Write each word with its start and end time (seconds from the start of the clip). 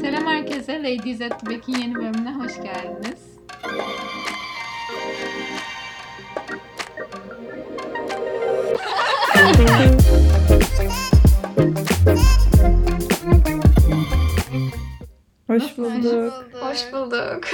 Selam 0.00 0.26
herkese. 0.26 0.82
Ladies 0.82 1.20
at 1.20 1.40
the 1.40 1.46
Back'in 1.46 1.74
yeni 1.74 1.94
bölümüne 1.94 2.32
hoş 2.32 2.54
geldiniz. 2.56 3.36
Hoş 15.46 15.78
bulduk. 15.78 16.44
Hoş 16.60 16.92
bulduk. 16.92 17.44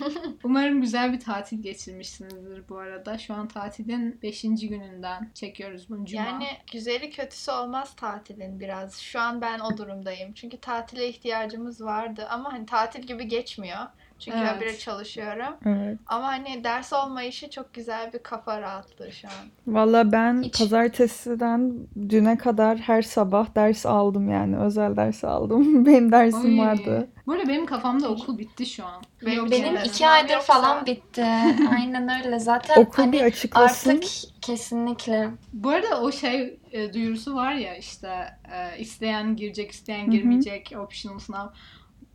Umarım 0.44 0.80
güzel 0.80 1.12
bir 1.12 1.20
tatil 1.20 1.62
geçirmişsinizdir 1.62 2.68
bu 2.68 2.78
arada. 2.78 3.18
Şu 3.18 3.34
an 3.34 3.48
tatilin 3.48 4.22
5. 4.22 4.42
gününden 4.42 5.30
çekiyoruz 5.34 5.88
bunu 5.88 6.06
Cuma. 6.06 6.22
Yani 6.22 6.46
güzeli 6.72 7.10
kötüsü 7.10 7.50
olmaz 7.50 7.96
tatilin 7.96 8.60
biraz. 8.60 8.98
Şu 8.98 9.20
an 9.20 9.40
ben 9.40 9.58
o 9.58 9.76
durumdayım. 9.76 10.32
Çünkü 10.32 10.56
tatile 10.56 11.08
ihtiyacımız 11.08 11.84
vardı 11.84 12.26
ama 12.30 12.52
hani 12.52 12.66
tatil 12.66 13.02
gibi 13.02 13.28
geçmiyor. 13.28 13.86
Çünkü 14.18 14.38
Evet. 14.38 14.48
habire 14.48 14.78
çalışıyorum. 14.78 15.54
Evet. 15.66 15.98
Ama 16.06 16.26
hani 16.26 16.64
ders 16.64 16.92
olmayışı 16.92 17.50
çok 17.50 17.74
güzel 17.74 18.12
bir 18.12 18.18
kafa 18.18 18.60
rahatlığı 18.60 19.12
şu 19.12 19.28
an. 19.28 19.34
Valla 19.74 20.12
ben 20.12 20.42
Hiç. 20.42 20.58
pazartesiden 20.58 21.72
düne 22.08 22.38
kadar 22.38 22.78
her 22.78 23.02
sabah 23.02 23.54
ders 23.54 23.86
aldım 23.86 24.30
yani. 24.30 24.56
Özel 24.58 24.96
ders 24.96 25.24
aldım. 25.24 25.86
Benim 25.86 26.12
dersim 26.12 26.58
Oy. 26.60 26.66
vardı. 26.66 27.08
Bu 27.26 27.32
arada 27.32 27.48
benim 27.48 27.66
kafamda 27.66 28.08
okul 28.08 28.38
bitti 28.38 28.66
şu 28.66 28.84
an. 28.86 29.02
Benim- 29.26 29.36
Yok 29.36 29.50
benim 29.50 29.76
iki 29.84 30.08
aydır 30.08 30.34
Yoksa- 30.34 30.52
falan 30.52 30.86
bitti. 30.86 31.24
Aynen 31.78 32.24
öyle. 32.24 32.38
Zaten 32.38 32.82
Okul 32.82 33.02
hani 33.02 33.12
bir 33.12 33.20
açıklasın. 33.22 33.90
artık 33.90 34.04
kesinlikle. 34.42 35.28
Bu 35.52 35.70
arada 35.70 36.00
o 36.00 36.12
şey 36.12 36.58
e, 36.72 36.92
duyurusu 36.92 37.34
var 37.34 37.52
ya 37.52 37.76
işte 37.76 38.08
e, 38.52 38.78
isteyen 38.78 39.36
girecek, 39.36 39.70
isteyen 39.70 40.10
girmeyecek, 40.10 40.72
optional 40.78 41.18
sınav. 41.18 41.48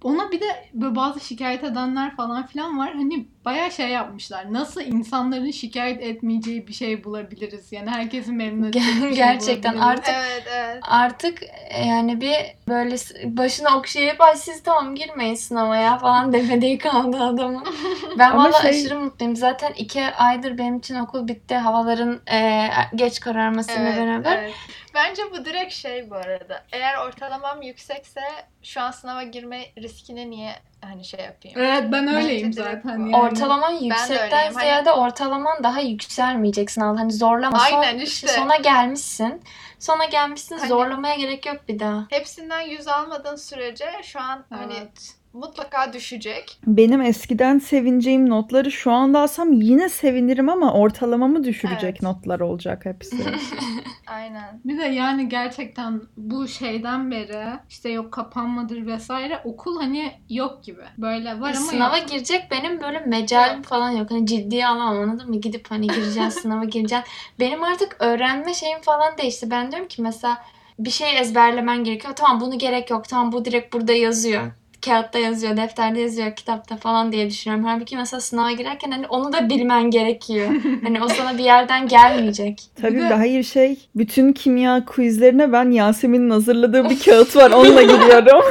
Ona 0.03 0.31
bir 0.31 0.41
de 0.41 0.45
böyle 0.73 0.95
bazı 0.95 1.19
şikayet 1.19 1.63
edenler 1.63 2.15
falan 2.15 2.47
filan 2.47 2.79
var. 2.79 2.93
Hani 2.93 3.25
bayağı 3.45 3.71
şey 3.71 3.87
yapmışlar. 3.89 4.53
Nasıl 4.53 4.81
insanların 4.81 5.51
şikayet 5.51 6.01
etmeyeceği 6.01 6.67
bir 6.67 6.73
şey 6.73 7.03
bulabiliriz? 7.03 7.71
Yani 7.71 7.89
herkesin 7.89 8.35
memnun 8.35 8.63
edeceği 8.67 8.95
bir 8.95 9.01
şey 9.01 9.11
Gerçekten. 9.13 9.77
Artık- 9.77 10.15
Evet 10.15 10.43
evet. 10.55 10.79
Artık 10.81 11.43
e, 11.69 11.85
yani 11.85 12.21
bir 12.21 12.35
böyle 12.67 12.95
başına 13.37 13.77
okşayıp 13.77 14.21
ay 14.21 14.35
siz 14.37 14.63
tamam 14.63 14.95
girmeyin 14.95 15.35
sınava 15.35 15.75
ya 15.77 15.97
falan 15.97 16.33
demediği 16.33 16.77
kaldı 16.77 17.17
adamın. 17.17 17.63
Ben 18.19 18.37
valla 18.37 18.61
şey- 18.61 18.69
aşırı 18.69 18.99
mutluyum. 18.99 19.35
Zaten 19.35 19.73
iki 19.77 20.05
aydır 20.05 20.57
benim 20.57 20.77
için 20.77 20.95
okul 20.95 21.27
bitti. 21.27 21.55
Havaların 21.55 22.19
e, 22.31 22.69
geç 22.95 23.19
kararmasıyla 23.19 23.81
Evet, 23.89 23.97
beraber. 23.97 24.37
evet. 24.37 24.53
Bence 24.93 25.21
bu 25.31 25.45
direkt 25.45 25.73
şey 25.73 26.09
bu 26.09 26.15
arada. 26.15 26.63
Eğer 26.71 26.97
ortalamam 26.97 27.61
yüksekse 27.61 28.21
şu 28.63 28.81
an 28.81 28.91
sınava 28.91 29.23
girme 29.23 29.65
riskini 29.77 30.29
niye 30.31 30.55
hani 30.81 31.05
şey 31.05 31.19
yapayım? 31.19 31.59
Evet 31.59 31.83
ben 31.91 32.07
öyleyim 32.07 32.47
Bence 32.47 32.63
zaten. 32.63 32.89
Yani. 32.89 33.17
Ortalaman 33.17 33.73
öyleyim. 33.73 33.93
yüksekten 33.93 34.29
Hani- 34.53 34.53
ziyade 34.53 34.91
ortalaman 34.91 35.63
daha 35.63 35.79
yükselmeyecek 35.81 36.71
sınav. 36.71 36.97
Hani 36.97 37.13
zorlama. 37.13 37.59
Son- 37.59 37.81
Aynen 37.81 37.99
işte. 37.99 38.27
Sona 38.27 38.55
gelmişsin. 38.55 39.41
Sona 39.79 40.05
gelmişsin. 40.05 40.57
Hani- 40.57 40.69
Zorlamaya 40.69 41.15
gerek 41.15 41.45
yok 41.45 41.57
bir 41.67 41.79
daha. 41.79 42.05
Hepsinden 42.09 42.61
yüz 42.61 42.87
almadığın 42.87 43.35
sürece 43.35 43.91
şu 44.03 44.19
an 44.21 44.45
hani 44.49 44.73
Evet. 44.77 45.15
Mutlaka 45.33 45.93
düşecek. 45.93 46.59
Benim 46.67 47.01
eskiden 47.01 47.59
sevineceğim 47.59 48.29
notları 48.29 48.71
şu 48.71 48.91
anda 48.91 49.19
alsam 49.19 49.51
yine 49.53 49.89
sevinirim 49.89 50.49
ama 50.49 50.73
ortalamamı 50.73 51.43
düşürecek 51.43 51.83
Evet. 51.83 52.01
notlar 52.01 52.39
olacak 52.39 52.85
hepsi. 52.85 53.17
Aynen. 54.07 54.61
Bir 54.65 54.77
de 54.77 54.83
yani 54.83 55.29
gerçekten 55.29 56.01
bu 56.17 56.47
şeyden 56.47 57.11
beri 57.11 57.45
işte 57.69 57.89
yok 57.89 58.11
kapanmadır 58.11 58.85
vesaire 58.87 59.41
okul 59.43 59.81
hani 59.81 60.11
yok 60.29 60.63
gibi. 60.63 60.81
Böyle 60.97 61.39
var 61.39 61.49
ama 61.57 61.65
Sınava 61.71 61.97
yok. 61.97 62.07
girecek 62.09 62.47
benim 62.51 62.81
böyle 62.81 62.99
mecalim 62.99 63.55
Yok. 63.57 63.65
falan 63.65 63.89
yok. 63.91 64.11
Hani 64.11 64.25
ciddiye 64.25 64.67
alamam 64.67 64.99
anladın 65.09 65.29
mı? 65.29 65.35
Gidip 65.41 65.71
hani 65.71 65.87
gireceğim 65.87 66.31
sınava 66.41 66.63
gireceğim. 66.63 67.03
Benim 67.39 67.63
artık 67.63 67.95
öğrenme 67.99 68.53
şeyim 68.53 68.81
falan 68.81 69.17
değişti. 69.17 69.51
Ben 69.51 69.71
diyorum 69.71 69.87
ki 69.87 70.01
mesela 70.01 70.37
bir 70.79 70.89
şey 70.89 71.19
ezberlemen 71.19 71.83
gerekiyor. 71.83 72.13
Tamam 72.15 72.41
bunu 72.41 72.57
gerek 72.57 72.89
yok. 72.89 73.07
Tamam 73.09 73.31
bu 73.31 73.45
direkt 73.45 73.73
burada 73.73 73.93
yazıyor. 73.93 74.41
Kağıtta 74.85 75.19
yazıyor, 75.19 75.57
defterde 75.57 75.99
yazıyor, 76.01 76.35
kitapta 76.35 76.77
falan 76.77 77.11
diye 77.11 77.29
düşünüyorum. 77.29 77.65
Halbuki 77.65 77.97
mesela 77.97 78.21
sınava 78.21 78.51
girerken 78.51 78.91
hani 78.91 79.07
onu 79.07 79.33
da 79.33 79.49
bilmen 79.49 79.89
gerekiyor. 79.89 80.47
hani 80.83 81.03
o 81.03 81.07
sana 81.07 81.37
bir 81.37 81.43
yerden 81.43 81.87
gelmeyecek. 81.87 82.61
Tabii 82.81 82.95
Bir 82.97 83.01
de- 83.09 83.13
hayır 83.13 83.43
şey 83.43 83.79
bütün 83.95 84.33
kimya 84.33 84.85
quizlerine 84.85 85.51
ben 85.51 85.71
Yasemin'in 85.71 86.29
hazırladığı 86.29 86.89
bir 86.89 86.99
kağıt 86.99 87.35
var 87.35 87.51
onunla 87.51 87.81
giriyorum. 87.81 88.43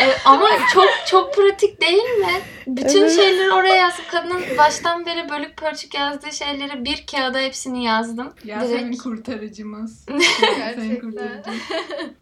E, 0.00 0.06
ama 0.24 0.48
çok 0.74 0.88
çok 1.06 1.34
pratik 1.34 1.80
değil 1.80 2.02
mi? 2.18 2.32
Bütün 2.66 3.00
Evet. 3.00 3.12
şeyleri 3.16 3.52
oraya 3.52 3.74
yazdım. 3.76 4.04
Kadının 4.10 4.42
baştan 4.58 5.06
beri 5.06 5.28
bölük 5.30 5.56
pörçük 5.56 5.94
yazdığı 5.94 6.32
şeyleri 6.32 6.84
bir 6.84 7.04
kağıda 7.10 7.38
hepsini 7.38 7.84
yazdım. 7.84 8.32
Yasemin 8.44 8.82
Direkt. 8.84 9.02
kurtarıcımız. 9.02 10.06
Yasemin 10.10 10.56
Gerçekten. 10.56 11.00
kurtarıcımız. 11.10 11.60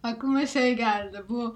Aklıma 0.03 0.45
şey 0.45 0.73
geldi. 0.73 1.21
Bu 1.29 1.55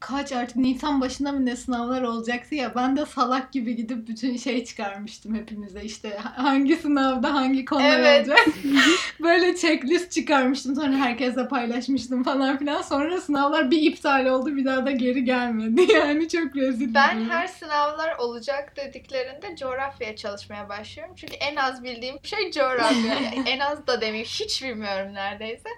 kaç 0.00 0.32
artık 0.32 0.56
Nisan 0.56 1.00
başında 1.00 1.32
mı 1.32 1.46
ne 1.46 1.56
sınavlar 1.56 2.02
olacaktı 2.02 2.54
ya 2.54 2.74
ben 2.74 2.96
de 2.96 3.06
salak 3.06 3.52
gibi 3.52 3.76
gidip 3.76 4.08
bütün 4.08 4.36
şey 4.36 4.64
çıkarmıştım 4.64 5.34
hepimize 5.34 5.82
işte 5.82 6.18
hangi 6.36 6.76
sınavda 6.76 7.34
hangi 7.34 7.64
konular 7.64 8.00
Evet. 8.00 8.28
olacak 8.28 8.46
böyle 9.20 9.56
checklist 9.56 10.12
çıkarmıştım 10.12 10.74
sonra 10.74 10.92
herkesle 10.96 11.48
paylaşmıştım 11.48 12.22
falan 12.24 12.58
filan 12.58 12.82
sonra 12.82 13.20
sınavlar 13.20 13.70
bir 13.70 13.82
iptal 13.82 14.26
oldu 14.26 14.56
bir 14.56 14.64
daha 14.64 14.86
da 14.86 14.90
geri 14.90 15.24
gelmedi 15.24 15.92
yani 15.92 16.28
çok 16.28 16.56
rezil 16.56 16.94
Ben 16.94 17.30
her 17.30 17.46
sınavlar 17.46 18.16
olacak 18.18 18.76
dediklerinde 18.76 19.56
coğrafyaya 19.56 20.16
çalışmaya 20.16 20.68
başlıyorum. 20.68 21.14
Çünkü 21.16 21.34
en 21.34 21.56
az 21.56 21.84
bildiğim 21.84 22.16
şey 22.22 22.50
coğrafya. 22.52 23.14
en 23.46 23.58
az 23.58 23.86
da 23.86 24.00
demeyeyim 24.00 24.26
hiç 24.26 24.62
bilmiyorum 24.62 25.14
neredeyse. 25.14 25.68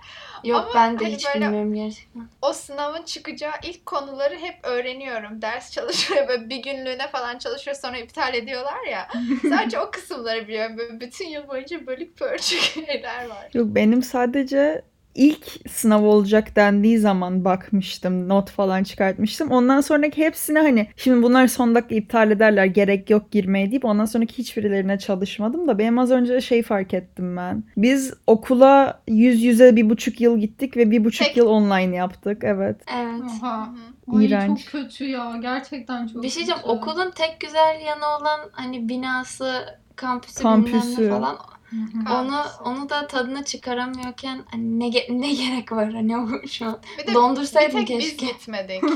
Yok 0.45 0.61
Ama 0.61 0.75
ben 0.75 0.99
de 0.99 1.05
hani 1.05 1.15
hiç 1.15 1.27
bilmiyorum 1.35 1.75
gerçekten. 1.75 2.29
O 2.43 2.53
sınavın 2.53 3.03
çıkacağı 3.03 3.53
ilk 3.63 3.87
konuları 4.11 4.37
hep 4.37 4.55
öğreniyorum. 4.63 5.43
Ders 5.43 5.73
çalışmaya 5.73 6.29
böyle 6.29 6.49
bir 6.49 6.57
günlüğüne 6.57 7.09
falan 7.09 7.39
çalışıyor 7.39 7.77
sonra 7.77 7.99
iptal 7.99 8.35
ediyorlar 8.35 8.87
ya. 8.91 9.09
Sadece 9.49 9.79
o 9.81 9.91
kısımları 9.91 10.49
biliyorum. 10.49 10.79
Böyle 10.79 11.01
bütün 11.01 11.29
yıl 11.29 11.49
boyunca 11.49 11.87
bölük 11.87 12.17
pörçük 12.17 12.61
şeyler 12.61 13.29
var. 13.29 13.49
Yok 13.55 13.67
benim 13.67 14.03
sadece 14.03 14.83
ilk 15.15 15.47
sınav 15.71 16.03
olacak 16.03 16.57
dendiği 16.57 16.99
zaman 16.99 17.45
bakmıştım. 17.45 18.29
Not 18.29 18.51
falan 18.51 18.83
çıkartmıştım. 18.83 19.51
Ondan 19.51 19.81
sonraki 19.81 20.23
hepsini 20.25 20.59
hani 20.59 20.87
şimdi 20.97 21.23
bunlar 21.23 21.47
son 21.47 21.75
dakika 21.75 21.95
iptal 21.95 22.31
ederler 22.31 22.65
gerek 22.65 23.11
yok 23.11 23.31
girmeye 23.31 23.71
deyip 23.71 23.85
ondan 23.85 24.05
sonraki 24.05 24.39
hiçbirilerine 24.39 24.99
çalışmadım 24.99 25.69
da 25.69 25.79
benim 25.79 25.99
az 25.99 26.11
önce 26.11 26.41
şey 26.41 26.63
fark 26.63 26.95
ettim 26.95 27.37
ben. 27.37 27.65
Biz 27.77 28.15
okula 28.27 29.01
yüz 29.09 29.43
yüze 29.43 29.77
bir 29.77 29.91
buçuk 29.91 30.21
yıl 30.21 30.39
gittik 30.39 30.77
ve 30.77 30.91
bir 30.91 31.05
buçuk 31.05 31.27
Tek- 31.27 31.37
yıl 31.37 31.47
online 31.47 31.97
yaptık. 31.97 32.43
Evet. 32.45 32.77
Evet. 33.01 33.31
Hı. 33.43 34.17
Ay, 34.17 34.27
İğrenç. 34.27 34.65
çok 34.65 34.73
kötü 34.73 35.05
ya 35.05 35.37
gerçekten 35.43 36.07
çok 36.07 36.23
Bir 36.23 36.29
şey 36.29 36.37
diyeceğim 36.37 36.61
kötü. 36.63 36.71
okulun 36.73 37.11
tek 37.11 37.41
güzel 37.41 37.81
yanı 37.87 38.05
olan 38.21 38.41
hani 38.53 38.89
binası, 38.89 39.53
kampüsü, 39.97 40.43
Kampüsü. 40.43 40.77
bilmem 40.77 41.05
ne 41.05 41.11
falan. 41.21 41.37
Hı 41.71 41.77
hı. 41.77 42.15
Onu 42.21 42.43
onu 42.65 42.89
da 42.89 43.07
tadını 43.07 43.45
çıkaramıyorken 43.45 44.45
hani 44.51 44.81
ne 44.81 44.89
ge- 44.89 45.21
ne 45.21 45.33
gerek 45.33 45.73
var 45.73 45.93
hani 45.93 46.17
o 46.19 46.29
şu 46.49 46.67
an. 46.67 46.79
Bir 46.99 47.07
de 47.07 47.15
Dondursaydın 47.15 47.81
bir 47.81 47.87
tek 47.87 48.01
keşke. 48.01 48.27
biz 48.27 48.29
gitmedik. 48.33 48.83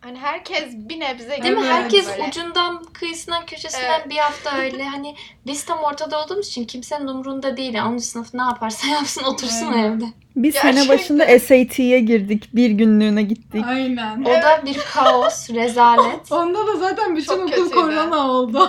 Hani 0.00 0.18
herkes 0.18 0.64
bir 0.74 1.00
nebze 1.00 1.42
Değil 1.42 1.54
mi? 1.56 1.64
Herkes 1.64 2.06
böyle. 2.08 2.28
ucundan, 2.28 2.84
kıyısından, 2.84 3.46
köşesinden 3.46 4.00
Evet. 4.00 4.10
bir 4.10 4.16
hafta 4.16 4.56
öyle. 4.56 4.84
Hani 4.84 5.16
biz 5.46 5.64
tam 5.64 5.78
ortada 5.78 6.24
olduğumuz 6.24 6.46
için 6.48 6.64
kimsenin 6.64 7.06
umurunda 7.06 7.56
değil. 7.56 7.74
Yani 7.74 7.94
10. 7.94 7.96
sınıf 7.98 8.34
ne 8.34 8.42
yaparsa 8.42 8.86
yapsın 8.92 9.24
otursun 9.24 9.72
Evet. 9.72 9.84
evde. 9.84 10.04
Bir 10.36 10.52
sene 10.52 10.70
Gerçekten. 10.72 10.98
başında 10.98 11.38
SAT'ye 11.38 12.00
girdik. 12.00 12.48
Bir 12.54 12.70
günlüğüne 12.70 13.22
gittik. 13.22 13.64
Aynen. 13.68 14.22
O 14.22 14.26
da 14.26 14.62
bir 14.66 14.76
kaos, 14.94 15.50
rezalet. 15.50 16.20
Onda 16.32 16.66
da 16.66 16.76
zaten 16.76 17.16
bütün 17.16 17.26
Çok 17.26 17.38
okul 17.40 17.50
kötüydü. 17.50 17.70
korona 17.74 18.30
oldu. 18.30 18.68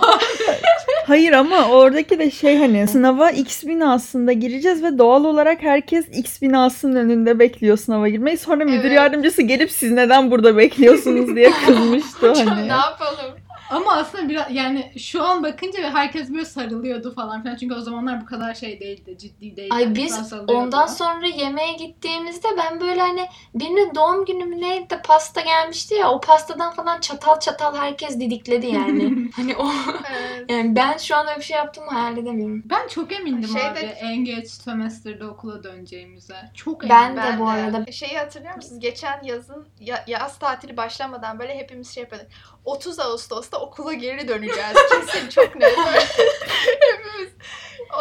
Hayır 1.06 1.32
ama 1.32 1.68
oradaki 1.68 2.18
de 2.18 2.30
şey 2.30 2.58
hani 2.58 2.86
sınava 2.88 3.30
X 3.30 3.64
binasında 3.64 4.32
gireceğiz 4.32 4.82
ve 4.82 4.98
doğal 4.98 5.24
olarak 5.24 5.62
herkes 5.62 6.04
X 6.18 6.42
binasının 6.42 6.96
önünde 6.96 7.38
bekliyor 7.38 7.76
sınava 7.76 8.08
girmeyi. 8.08 8.36
Sonra 8.38 8.64
müdür 8.64 8.80
Evet. 8.84 8.96
yardımcısı 8.96 9.42
gelip 9.42 9.70
siz 9.70 9.90
neden 9.92 10.30
burada 10.30 10.56
bekliyorsunuz 10.56 11.36
diye 11.36 11.50
kızmıştı 11.66 12.32
ne 12.34 12.44
hani. 12.44 12.68
yapalım? 12.68 13.34
Ama 13.70 13.92
aslında 13.92 14.28
biraz 14.28 14.46
yani 14.54 14.92
şu 14.98 15.22
an 15.24 15.42
bakınca 15.42 15.82
ve 15.82 15.90
herkes 15.90 16.30
böyle 16.30 16.44
sarılıyordu 16.44 17.14
falan 17.14 17.42
filan. 17.42 17.56
Çünkü 17.56 17.74
o 17.74 17.80
zamanlar 17.80 18.20
bu 18.20 18.26
kadar 18.26 18.54
şey 18.54 18.80
değildi, 18.80 19.18
ciddi 19.18 19.56
değildi. 19.56 19.74
Ay 19.74 19.94
biz 19.94 20.32
ondan 20.48 20.86
sonra 20.86 21.26
yemeğe 21.26 21.72
gittiğimizde 21.72 22.48
ben 22.58 22.80
böyle 22.80 23.00
hani 23.00 23.26
birinin 23.54 23.94
doğum 23.94 24.24
günü 24.24 24.44
mü 24.44 24.60
neydi 24.60 24.90
de 24.90 25.02
pasta 25.02 25.40
gelmişti 25.40 25.94
ya 25.94 26.10
o 26.10 26.20
pastadan 26.20 26.72
falan 26.72 27.00
çatal 27.00 27.40
çatal 27.40 27.76
herkes 27.76 28.20
didikledi 28.20 28.66
yani. 28.66 29.30
hani 29.36 29.56
o 29.56 29.70
Evet. 30.10 30.50
yani 30.50 30.76
ben 30.76 30.96
şu 30.96 31.16
an 31.16 31.26
öyle 31.28 31.38
bir 31.38 31.44
şey 31.44 31.56
yaptığımı 31.56 31.90
hayal 31.90 32.16
edemiyorum. 32.18 32.62
Ben 32.70 32.88
çok 32.88 33.12
emindim 33.12 33.48
Şeyde- 33.48 33.70
abi 33.70 33.78
en 33.78 34.24
geç 34.24 34.48
sömestrde 34.50 35.26
okula 35.26 35.62
döneceğimize. 35.64 36.36
Çok 36.54 36.82
Ben 36.88 37.04
emindim. 37.10 37.22
de 37.32 37.38
bu 37.38 37.48
arada. 37.48 37.92
Şeyi 37.92 38.18
hatırlıyor 38.18 38.54
musunuz? 38.56 38.80
Geçen 38.80 39.22
yazın 39.22 39.68
ya- 39.80 40.04
yaz 40.06 40.38
tatili 40.38 40.76
başlamadan 40.76 41.38
böyle 41.38 41.58
hepimiz 41.58 41.94
şey 41.94 42.02
yapıyorduk. 42.02 42.28
30 42.68 42.98
Ağustos'ta 43.00 43.60
okula 43.60 43.92
geri 43.92 44.28
döneceğiz. 44.28 44.76
Kesin 44.90 45.28
çok 45.28 45.56
net. 45.56 45.72
hepimiz 45.78 47.32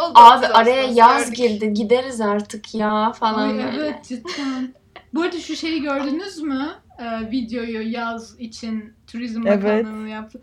oldu 0.01 0.11
Abi 0.15 0.45
30 0.45 0.55
araya 0.55 0.83
yaz 0.83 1.23
gördük. 1.25 1.37
girdi 1.37 1.73
gideriz 1.73 2.21
artık 2.21 2.75
ya 2.75 3.11
falan 3.11 3.49
Ay 3.49 3.53
böyle. 3.55 3.77
evet 3.77 4.05
cidden. 4.05 4.73
Bu 5.13 5.21
arada 5.21 5.39
şu 5.39 5.55
şeyi 5.55 5.81
gördünüz 5.81 6.37
mü? 6.41 6.69
Ee, 6.99 7.31
videoyu 7.31 7.91
yaz 7.91 8.39
için 8.39 8.93
Turizm 9.07 9.47
Evet. 9.47 9.57
Bakanlığı'nın 9.63 10.07
yaptı. 10.07 10.41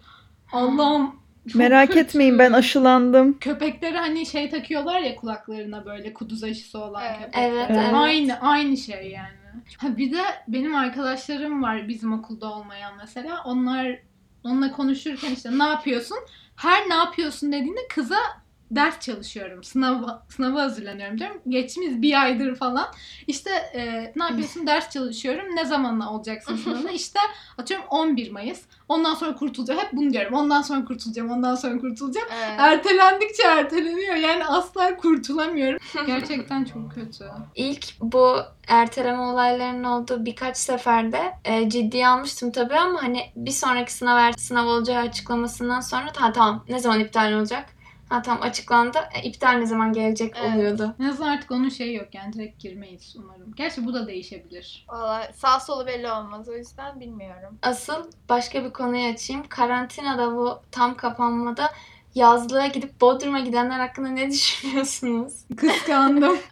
Allah'ım 0.53 1.17
çok 1.49 1.55
Merak 1.55 1.89
kötü. 1.89 2.01
etmeyin 2.01 2.39
ben 2.39 2.53
aşılandım. 2.53 3.39
Köpekleri 3.39 3.97
hani 3.99 4.27
şey 4.27 4.51
takıyorlar 4.51 5.01
ya 5.01 5.17
kulaklarına 5.17 5.87
böyle 5.87 6.15
kuduz 6.15 6.45
aşısı 6.45 6.79
olan 6.79 7.03
Evet. 7.05 7.19
köpekler. 7.19 7.51
Evet, 7.51 7.67
Evet. 7.71 7.91
Aynı 7.95 8.41
aynı 8.41 8.77
şey 8.77 9.11
yani. 9.11 9.35
Ha 9.79 9.97
bir 9.97 10.13
de 10.13 10.23
benim 10.49 10.75
arkadaşlarım 10.75 11.63
var 11.63 11.89
bizim 11.89 12.13
okulda 12.13 12.53
olmayan 12.53 12.93
mesela. 12.99 13.43
Onlar 13.45 13.99
onunla 14.45 14.73
konuşurken 14.73 15.33
işte 15.33 15.59
ne 15.59 15.65
yapıyorsun? 15.65 16.19
Her 16.57 16.89
ne 16.89 16.95
yapıyorsun 16.95 17.53
dediğinde 17.53 17.89
kıza 17.89 18.44
ders 18.77 19.01
çalışıyorum. 19.01 19.65
Sınav 19.65 20.03
sınava 20.29 20.63
hazırlanıyorum 20.63 21.19
diyorum. 21.19 21.41
Geçmiş 21.49 21.89
bir 21.89 22.23
aydır 22.23 22.55
falan. 22.55 22.87
İşte 23.27 23.51
e, 23.51 24.13
ne 24.17 24.25
yapıyorsun? 24.25 24.67
ders 24.67 24.91
çalışıyorum. 24.91 25.57
Ne 25.57 25.65
zamanla 25.65 26.13
olacaksın 26.13 26.57
sınavına? 26.57 26.91
İşte 26.91 27.19
atıyorum 27.59 27.87
11 27.91 28.31
Mayıs. 28.31 28.61
Ondan 28.89 29.15
sonra 29.15 29.35
kurtulacağım. 29.35 29.81
Hep 29.81 29.93
bunu 29.93 30.13
diyorum. 30.13 30.35
Ondan 30.35 30.63
sonra 30.63 30.85
kurtulacağım. 30.85 31.31
Ondan 31.31 31.55
sonra 31.55 31.79
kurtulacağım. 31.79 32.29
Evet. 32.47 32.61
Ertelendikçe 32.61 33.43
erteleniyor. 33.43 34.15
Yani 34.15 34.47
asla 34.47 34.97
kurtulamıyorum. 34.97 35.79
Gerçekten 36.07 36.65
çok 36.65 36.93
kötü. 36.95 37.25
İlk 37.55 38.01
bu 38.01 38.37
erteleme 38.69 39.21
olaylarının 39.21 39.85
olduğu 39.85 40.25
birkaç 40.25 40.57
seferde 40.57 41.35
e, 41.45 41.71
ciddiye 41.71 42.09
almıştım 42.09 42.53
tabii 42.53 42.77
ama 42.77 43.03
hani 43.03 43.21
bir 43.37 43.51
sonraki 43.51 43.93
sınav 43.93 44.33
sınav 44.33 44.67
olacağı 44.67 45.03
açıklamasından 45.03 45.81
sonra 45.81 46.13
ha 46.17 46.33
tamam 46.33 46.65
ne 46.69 46.79
zaman 46.79 47.01
iptal 47.01 47.33
olacak? 47.33 47.67
Ha 48.15 48.23
tamam 48.23 48.43
açıklandı. 48.43 48.99
E, 49.15 49.23
iptal 49.23 49.53
ne 49.53 49.67
zaman 49.67 49.93
gelecek 49.93 50.35
Evet. 50.41 50.55
oluyordu. 50.55 50.95
En 51.01 51.05
azından 51.05 51.29
artık 51.29 51.51
onun 51.51 51.69
şeyi 51.69 51.95
yok 51.97 52.15
yani 52.15 52.33
direkt 52.33 52.61
girmeyiz 52.61 53.17
umarım. 53.19 53.55
Gerçi 53.57 53.87
bu 53.87 53.95
da 53.95 54.07
değişebilir. 54.07 54.87
Valla 54.89 55.33
sağ 55.35 55.61
solu 55.61 55.87
belli 55.87 56.13
olmaz. 56.13 56.49
O 56.49 56.53
yüzden 56.57 57.01
bilmiyorum. 57.01 57.59
Asıl 57.63 58.11
başka 58.29 58.65
bir 58.65 58.73
konuyu 58.73 59.13
açayım. 59.13 59.49
Karantinada 59.49 60.37
bu 60.37 60.59
tam 60.71 60.97
kapanmada 60.97 61.71
yazlığa 62.15 62.67
gidip 62.67 63.01
Bodrum'a 63.01 63.41
gidenler 63.41 63.79
hakkında 63.79 64.09
ne 64.09 64.31
düşünüyorsunuz? 64.31 65.33
Kıskandım. 65.57 66.39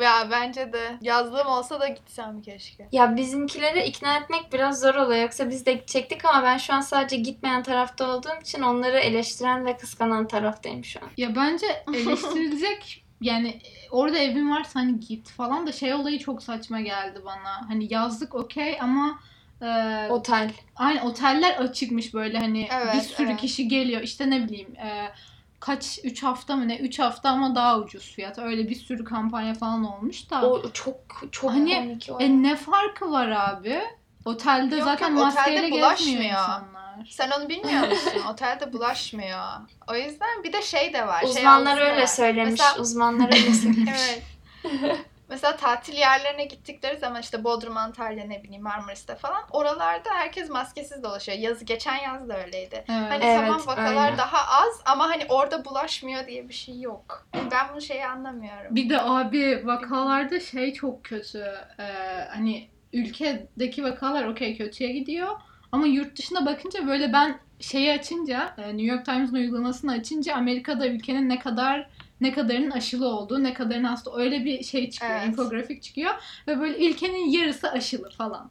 Ya 0.00 0.28
bence 0.30 0.72
de 0.72 0.98
yazlığım 1.02 1.46
olsa 1.46 1.80
da 1.80 1.88
gitsem 1.88 2.42
keşke. 2.42 2.88
Ya 2.92 3.16
bizimkileri 3.16 3.84
ikna 3.84 4.16
etmek 4.16 4.52
biraz 4.52 4.80
zor 4.80 4.94
oluyor. 4.94 5.22
Yoksa 5.22 5.50
biz 5.50 5.66
de 5.66 5.72
gidecektik 5.72 6.24
ama 6.24 6.42
ben 6.42 6.56
şu 6.56 6.74
an 6.74 6.80
sadece 6.80 7.16
gitmeyen 7.16 7.62
tarafta 7.62 8.10
olduğum 8.16 8.40
için 8.42 8.62
onları 8.62 8.98
eleştiren 8.98 9.66
ve 9.66 9.76
kıskanan 9.76 10.28
taraftayım 10.28 10.84
şu 10.84 11.00
an. 11.00 11.08
ya 11.16 11.36
bence 11.36 11.66
eleştirilecek 11.94 13.04
yani 13.20 13.60
orada 13.90 14.18
evin 14.18 14.50
varsa 14.50 14.80
hani 14.80 15.00
git 15.00 15.30
falan 15.30 15.66
da 15.66 15.72
şey 15.72 15.94
olayı 15.94 16.18
çok 16.18 16.42
saçma 16.42 16.80
geldi 16.80 17.20
bana. 17.24 17.68
Hani 17.68 17.92
yazlık 17.94 18.34
okey 18.34 18.78
ama 18.80 19.20
e, 19.62 19.66
Otel. 20.10 20.50
aynı 20.76 21.02
oteller 21.02 21.56
açıkmış 21.56 22.14
böyle 22.14 22.38
hani 22.38 22.68
Evet, 22.72 22.94
bir 22.94 23.00
sürü 23.00 23.28
evet. 23.28 23.40
kişi 23.40 23.68
geliyor. 23.68 24.00
İşte 24.00 24.30
ne 24.30 24.44
bileyim 24.48 24.76
e, 24.76 25.12
kaç 25.60 25.98
3 26.04 26.22
hafta 26.22 26.56
mı 26.56 26.68
ne 26.68 26.76
3 26.78 26.98
hafta 26.98 27.30
ama 27.30 27.54
daha 27.54 27.78
ucuz 27.78 28.12
fiyat. 28.12 28.38
Öyle 28.38 28.68
bir 28.68 28.74
sürü 28.74 29.04
kampanya 29.04 29.54
falan 29.54 29.84
olmuş 29.84 30.30
da. 30.30 30.42
O 30.50 30.70
çok 30.72 30.96
çok 31.32 31.50
Hani, 31.50 31.74
komik 31.74 32.08
o. 32.12 32.20
E 32.20 32.42
ne 32.42 32.56
farkı 32.56 33.10
var 33.10 33.28
abi? 33.28 33.80
Otelde 34.24 34.76
Yok, 34.76 34.84
zaten 34.84 35.08
yok, 35.10 35.18
otelde 35.18 35.34
maskeyle 35.36 35.60
gezmiyor 35.60 35.86
bulaşmıyor. 35.86 36.22
insanlar. 36.22 37.06
Sen 37.10 37.30
onu 37.30 37.48
bilmiyor 37.48 37.88
musun? 37.88 38.12
Otelde 38.32 38.72
bulaşmıyor. 38.72 39.44
O 39.90 39.94
yüzden 39.94 40.44
bir 40.44 40.52
de 40.52 40.62
şey 40.62 40.92
de 40.92 41.06
var. 41.06 41.20
şey 41.20 41.30
Uzmanlar 41.30 41.76
da 41.76 41.84
öyle 41.90 42.02
var. 42.02 42.06
söylemiş. 42.06 42.50
Mesela- 42.50 42.78
Uzmanlar 42.82 43.26
öyle 43.26 43.54
söylemiş. 43.54 43.90
Evet. 44.64 44.96
Mesela 45.30 45.56
tatil 45.56 45.94
yerlerine 45.94 46.44
gittikleri 46.44 46.96
zaman 46.98 47.20
işte 47.20 47.44
Bodrum, 47.44 47.76
Antalya 47.76 48.24
ne 48.24 48.42
bileyim 48.42 48.62
Marmaris'te 48.62 49.14
falan 49.14 49.42
oralarda 49.50 50.10
herkes 50.14 50.50
maskesiz 50.50 51.02
dolaşıyor. 51.02 51.38
Yazı 51.38 51.64
geçen 51.64 51.96
yaz 51.96 52.28
da 52.28 52.44
öyleydi. 52.44 52.84
Evet. 52.88 53.10
Hani 53.10 53.24
Evet, 53.24 53.40
tamam 53.40 53.60
vakalar 53.66 54.08
öyle. 54.08 54.18
daha 54.18 54.62
az 54.62 54.80
ama 54.86 55.08
hani 55.08 55.22
orada 55.28 55.64
bulaşmıyor 55.64 56.26
diye 56.26 56.48
bir 56.48 56.54
şey 56.54 56.80
yok. 56.80 57.26
Ben 57.34 57.76
bu 57.76 57.80
şeyi 57.80 58.06
anlamıyorum. 58.06 58.76
Bir 58.76 58.88
de 58.88 59.02
abi 59.02 59.62
vakalarda 59.66 60.40
şey 60.40 60.72
çok 60.72 61.04
kötü. 61.04 61.44
Ee, 61.78 61.84
hani 62.30 62.68
ülkedeki 62.92 63.84
vakalar 63.84 64.24
okey 64.24 64.56
kötüye 64.56 64.92
gidiyor. 64.92 65.28
Ama 65.72 65.86
yurt 65.86 66.18
dışına 66.18 66.46
bakınca 66.46 66.86
böyle 66.86 67.12
ben 67.12 67.38
şeyi 67.60 67.92
açınca, 67.92 68.54
e, 68.58 68.62
New 68.62 68.82
York 68.82 69.04
Times'ın 69.04 69.36
uygulamasını 69.36 69.92
açınca 69.92 70.34
Amerika'da 70.34 70.86
ülkenin 70.88 71.28
ne 71.28 71.38
kadar 71.38 71.86
ne 72.20 72.32
kadarının 72.32 72.70
aşılı 72.70 73.08
olduğu, 73.08 73.42
ne 73.42 73.54
kadarının 73.54 73.88
hasta 73.88 74.16
öyle 74.16 74.44
bir 74.44 74.62
şey 74.62 74.90
çıkıyor, 74.90 75.12
Evet. 75.12 75.28
infografik 75.28 75.82
çıkıyor 75.82 76.10
ve 76.48 76.60
böyle 76.60 76.88
ülkenin 76.88 77.30
yarısı 77.30 77.70
aşılı 77.70 78.10
falan. 78.10 78.50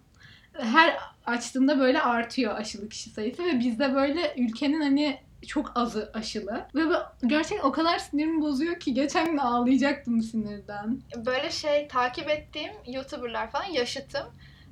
Her 0.54 0.98
açtığında 1.26 1.80
böyle 1.80 2.02
artıyor 2.02 2.56
aşılı 2.56 2.90
kişi 2.90 3.10
sayısı 3.10 3.46
ve 3.46 3.60
bizde 3.60 3.96
böyle 3.96 4.34
ülkenin 4.38 4.82
hani 4.82 5.20
çok 5.48 5.72
azı 5.76 6.12
aşılı. 6.14 6.66
Ve 6.76 6.82
gerçekten 7.28 7.68
o 7.68 7.72
kadar 7.72 8.00
sinirimi 8.00 8.42
bozuyor 8.42 8.80
ki 8.80 8.94
geçen 8.94 9.26
gün 9.26 9.38
ağlayacaktım 9.38 10.22
sinirden. 10.22 11.02
Böyle 11.26 11.52
şey 11.52 11.88
takip 11.88 12.30
ettiğim 12.30 12.72
YouTuber'lar 12.88 13.52
falan 13.52 13.66
yaşıtım. 13.66 14.24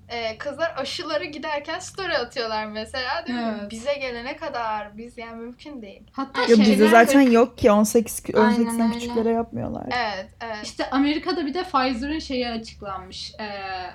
Ee, 0.10 0.38
kızlar 0.38 0.74
aşıları 0.78 1.26
giderken 1.26 1.80
story 1.80 2.18
atıyorlar 2.18 2.66
mesela 2.66 3.26
değil 3.28 3.40
mi? 3.40 3.56
Evet. 3.62 3.72
Bize 3.72 3.94
gelene 3.94 4.38
kadar 4.38 4.98
biz 4.98 5.18
yani 5.18 5.36
mümkün 5.36 5.82
değil. 5.82 6.02
Hatta 6.12 6.42
Ya 6.42 6.48
şeyler- 6.48 6.66
bizde 6.66 6.88
zaten 6.90 7.22
yok 7.22 7.58
ki 7.58 7.72
18 7.72 8.22
Aynen 8.36 8.50
18'den 8.66 8.82
öyle. 8.88 8.94
küçüklere 9.00 9.30
yapmıyorlar. 9.30 9.84
Evet, 9.86 10.28
evet. 10.42 10.58
İşte 10.64 10.90
Amerika'da 10.90 11.46
bir 11.46 11.54
de 11.54 11.64
Pfizer'ın 11.64 12.20
şeyi 12.20 12.50
açıklanmış. 12.50 13.32
Ee, 13.40 13.50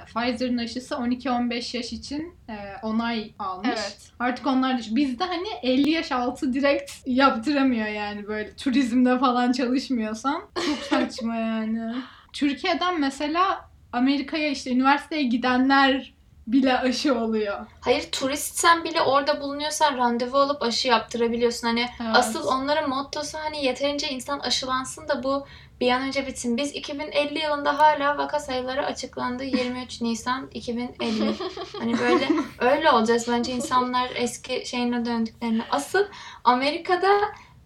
Pfizer'ın 0.06 0.58
aşısı 0.58 0.94
12-15 0.94 1.74
yaş 1.76 1.92
için 1.92 2.34
e, 2.48 2.54
onay 2.82 3.30
almış. 3.38 3.68
Evet. 3.68 3.98
Artık 4.18 4.46
onlar 4.46 4.78
da 4.78 4.82
bizde 4.96 5.24
hani 5.24 5.48
50 5.62 5.90
yaş 5.90 6.12
altı 6.12 6.52
direkt 6.52 6.92
yaptıramıyor 7.06 7.86
yani 7.86 8.26
böyle 8.28 8.56
turizmde 8.56 9.18
falan 9.18 9.52
çalışmıyorsan. 9.52 10.42
Çok 10.66 10.78
saçma 10.78 11.36
yani. 11.36 11.94
Türkiye'den 12.32 13.00
mesela 13.00 13.71
Amerika'ya 13.92 14.48
işte 14.48 14.70
üniversiteye 14.70 15.22
gidenler 15.22 16.14
bile 16.46 16.78
aşı 16.78 17.18
oluyor. 17.18 17.66
Hayır 17.80 18.08
turistsen 18.12 18.84
bile 18.84 19.00
orada 19.00 19.40
bulunuyorsan 19.40 19.96
randevu 19.98 20.38
alıp 20.38 20.62
aşı 20.62 20.88
yaptırabiliyorsun. 20.88 21.66
Hani 21.66 21.80
Evet. 21.80 22.16
asıl 22.16 22.46
onların 22.46 22.90
mottosu 22.90 23.38
hani 23.38 23.64
yeterince 23.64 24.08
insan 24.08 24.38
aşılansın 24.38 25.08
da 25.08 25.22
bu 25.22 25.46
bir 25.80 25.90
an 25.90 26.02
önce 26.02 26.26
bitsin. 26.26 26.56
Biz 26.56 26.74
2050 26.74 27.38
yılında 27.38 27.78
hala 27.78 28.18
vaka 28.18 28.40
sayıları 28.40 28.86
açıklandı. 28.86 29.44
23 29.44 30.00
Nisan 30.00 30.48
2050. 30.54 30.94
Hani 31.78 31.98
böyle 31.98 32.28
öyle 32.58 32.90
olacağız 32.90 33.28
bence 33.28 33.52
insanlar 33.52 34.10
eski 34.14 34.66
şeyine 34.66 35.04
döndüklerine. 35.04 35.62
Asıl 35.70 36.04
Amerika'da 36.44 37.12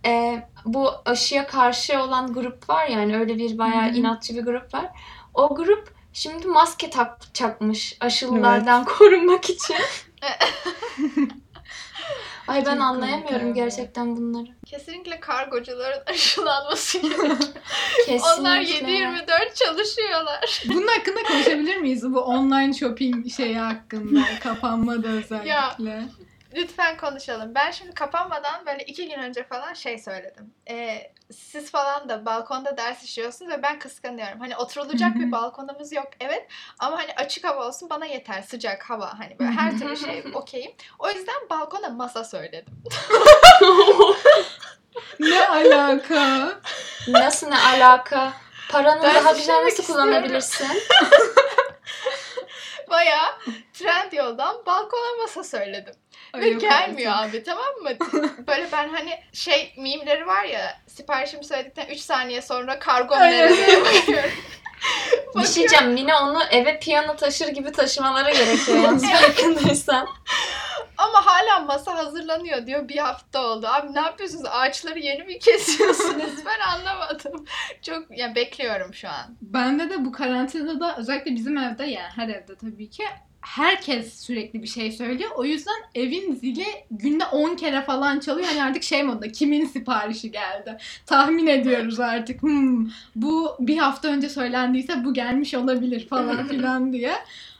e, 0.06 0.42
bu 0.64 0.90
aşıya 1.04 1.46
karşı 1.46 2.02
olan 2.02 2.32
grup 2.32 2.68
var 2.70 2.86
yani 2.86 3.18
öyle 3.18 3.38
bir 3.38 3.58
bayağı 3.58 3.90
inatçı 3.90 4.36
bir 4.36 4.42
grup 4.44 4.74
var. 4.74 4.90
O 5.34 5.54
grup 5.54 5.95
şimdi 6.16 6.46
maske 6.46 6.90
takacakmış 6.90 7.96
aşılılardan 8.00 8.84
korunmak 8.98 9.50
için. 9.50 9.76
Ay 12.48 12.66
ben 12.66 12.74
Çok 12.74 12.82
anlayamıyorum 12.82 13.54
gerçekten 13.54 14.16
bunları. 14.16 14.46
Kesinlikle 14.66 15.20
kargocuların 15.20 16.02
aşılanması 16.06 16.98
gerekiyor. 16.98 17.38
Kesinlikle. 18.06 18.40
Onlar 18.40 18.60
7-24 18.60 19.54
çalışıyorlar. 19.54 20.62
Bunun 20.68 20.86
hakkında 20.86 21.22
konuşabilir 21.28 21.76
miyiz? 21.76 22.12
Bu 22.12 22.20
online 22.20 22.74
shopping 22.74 23.30
şeyi 23.30 23.58
hakkında. 23.58 24.20
Kapanmada 24.42 25.08
özellikle. 25.08 26.08
Lütfen 26.56 26.96
konuşalım. 26.96 27.54
Ben 27.54 27.70
şimdi 27.70 27.94
kapanmadan 27.94 28.66
böyle 28.66 28.84
iki 28.84 29.08
gün 29.08 29.18
önce 29.18 29.44
falan 29.44 29.74
şey 29.74 29.98
söyledim. 29.98 30.54
Ee, 30.70 31.12
siz 31.32 31.70
falan 31.70 32.08
da 32.08 32.26
balkonda 32.26 32.76
ders 32.76 33.04
işliyorsunuz 33.04 33.50
ve 33.52 33.62
ben 33.62 33.78
kıskanıyorum. 33.78 34.40
Hani 34.40 34.56
oturulacak 34.56 35.14
bir 35.20 35.32
balkonumuz 35.32 35.92
yok 35.92 36.08
evet 36.20 36.46
ama 36.78 36.98
hani 36.98 37.12
açık 37.16 37.44
hava 37.44 37.66
olsun 37.68 37.90
bana 37.90 38.06
yeter 38.06 38.42
sıcak 38.42 38.90
hava 38.90 39.18
hani 39.18 39.38
böyle 39.38 39.50
her 39.50 39.78
türlü 39.78 39.96
şey 40.06 40.24
okeyim. 40.34 40.72
O 40.98 41.10
yüzden 41.10 41.48
balkona 41.50 41.88
masa 41.88 42.24
söyledim. 42.24 42.74
Ne 45.20 45.48
alaka? 45.48 46.52
Nasıl 47.08 47.48
ne 47.48 47.58
alaka? 47.58 48.32
Paranı 48.70 49.02
Ders 49.02 49.24
daha 49.24 49.32
güzel 49.32 49.64
nasıl 49.64 49.82
istiyorum. 49.82 50.04
kullanabilirsin? 50.04 50.68
Bayağı 52.90 53.28
trend 53.72 54.12
yoldan 54.12 54.66
balkona 54.66 55.22
masa 55.22 55.44
söyledim. 55.44 55.94
Ve 56.34 56.50
gelmiyor 56.50 57.12
abi 57.16 57.42
tamam 57.42 57.74
mı? 57.82 57.90
Böyle 58.46 58.68
ben 58.72 58.88
hani 58.88 59.20
şey 59.32 59.74
mimleri 59.76 60.26
var 60.26 60.44
ya 60.44 60.80
siparişimi 60.86 61.44
söyledikten 61.44 61.86
3 61.86 62.00
saniye 62.00 62.42
sonra 62.42 62.78
kargo 62.78 63.18
nereye 63.18 63.84
bakıyorum. 63.84 64.30
Bir 65.36 65.46
şey 65.46 65.54
diyeceğim. 65.54 65.92
Mine 65.92 66.14
onu 66.14 66.42
eve 66.50 66.78
piyano 66.78 67.16
taşır 67.16 67.48
gibi 67.48 67.72
taşımaları 67.72 68.32
gerekiyor 68.32 68.78
yalnız 68.78 69.10
farkındaysan. 69.10 70.08
Ama 70.98 71.26
hala 71.26 71.60
masa 71.60 71.94
hazırlanıyor 71.94 72.66
diyor 72.66 72.88
bir 72.88 72.98
hafta 72.98 73.46
oldu. 73.46 73.66
Abi 73.66 73.94
ne 73.94 74.00
yapıyorsunuz? 74.00 74.44
Ağaçları 74.50 74.98
yeni 74.98 75.22
mi 75.22 75.38
kesiyorsunuz? 75.38 76.44
ben 76.46 76.60
anlamadım. 76.60 77.44
Çok 77.82 78.18
ya 78.18 78.34
bekliyorum 78.34 78.94
şu 78.94 79.08
an. 79.08 79.36
Bende 79.40 79.90
de 79.90 80.04
bu 80.04 80.12
karantinada 80.12 80.80
da 80.80 80.96
özellikle 80.96 81.34
bizim 81.34 81.58
evde 81.58 81.84
yani 81.84 82.10
her 82.16 82.28
evde 82.28 82.56
tabii 82.56 82.90
ki 82.90 83.04
herkes 83.46 84.20
sürekli 84.20 84.62
bir 84.62 84.66
şey 84.66 84.92
söylüyor. 84.92 85.30
O 85.36 85.44
yüzden 85.44 85.82
evin 85.94 86.34
zili 86.34 86.66
günde 86.90 87.24
10 87.24 87.56
kere 87.56 87.82
falan 87.82 88.20
çalıyor. 88.20 88.46
Hani 88.48 88.62
artık 88.62 88.82
şey 88.82 89.02
modda 89.02 89.32
kimin 89.32 89.66
siparişi 89.66 90.30
geldi. 90.32 90.76
Tahmin 91.06 91.46
ediyoruz 91.46 92.00
artık. 92.00 92.42
Hmm, 92.42 92.88
bu 93.16 93.56
bir 93.60 93.78
hafta 93.78 94.08
önce 94.08 94.28
söylendiyse 94.28 95.04
bu 95.04 95.14
gelmiş 95.14 95.54
olabilir 95.54 96.08
falan 96.08 96.48
filan 96.48 96.92
diye. 96.92 97.14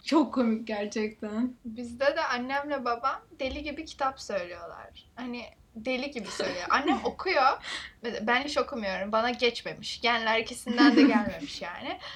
Çok 0.05 0.35
komik 0.35 0.67
gerçekten. 0.67 1.53
Bizde 1.65 2.07
de 2.17 2.25
annemle 2.35 2.85
babam 2.85 3.21
deli 3.41 3.63
gibi 3.63 3.85
kitap 3.85 4.21
söylüyorlar. 4.21 5.07
Hani 5.15 5.43
deli 5.77 6.11
gibi 6.11 6.29
söylüyor. 6.29 6.67
Annem 6.71 6.99
okuyor. 7.05 7.53
Ben 8.23 8.43
hiç 8.43 8.59
okumuyorum. 8.59 9.13
Bana 9.13 9.31
geçmemiş. 9.31 10.01
Genler 10.01 10.39
ikisinden 10.39 10.97
de 10.97 11.03
gelmemiş 11.03 11.63
yani. 11.63 11.99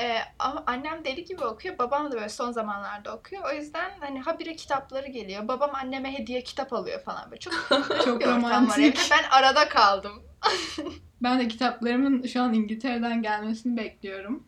Ee, 0.00 0.18
ama 0.38 0.64
annem 0.66 1.04
deli 1.04 1.24
gibi 1.24 1.44
okuyor. 1.44 1.78
Babam 1.78 2.12
da 2.12 2.16
böyle 2.16 2.28
son 2.28 2.52
zamanlarda 2.52 3.16
okuyor. 3.16 3.42
O 3.52 3.56
yüzden 3.56 3.90
hani 4.00 4.20
habire 4.20 4.56
kitapları 4.56 5.06
geliyor. 5.06 5.48
Babam 5.48 5.70
anneme 5.74 6.18
hediye 6.18 6.42
kitap 6.42 6.72
alıyor 6.72 7.00
falan 7.04 7.30
böyle. 7.30 7.40
Çok, 7.40 7.52
Çok 8.04 8.20
bir 8.20 8.26
ortam 8.26 8.42
var 8.42 8.50
romantik. 8.50 8.84
evde. 8.84 8.98
Ben 9.10 9.38
arada 9.38 9.68
kaldım. 9.68 10.22
Ben 11.22 11.38
de 11.38 11.48
kitaplarımın 11.48 12.26
şu 12.26 12.42
an 12.42 12.54
İngiltere'den 12.54 13.22
gelmesini 13.22 13.76
bekliyorum. 13.76 14.44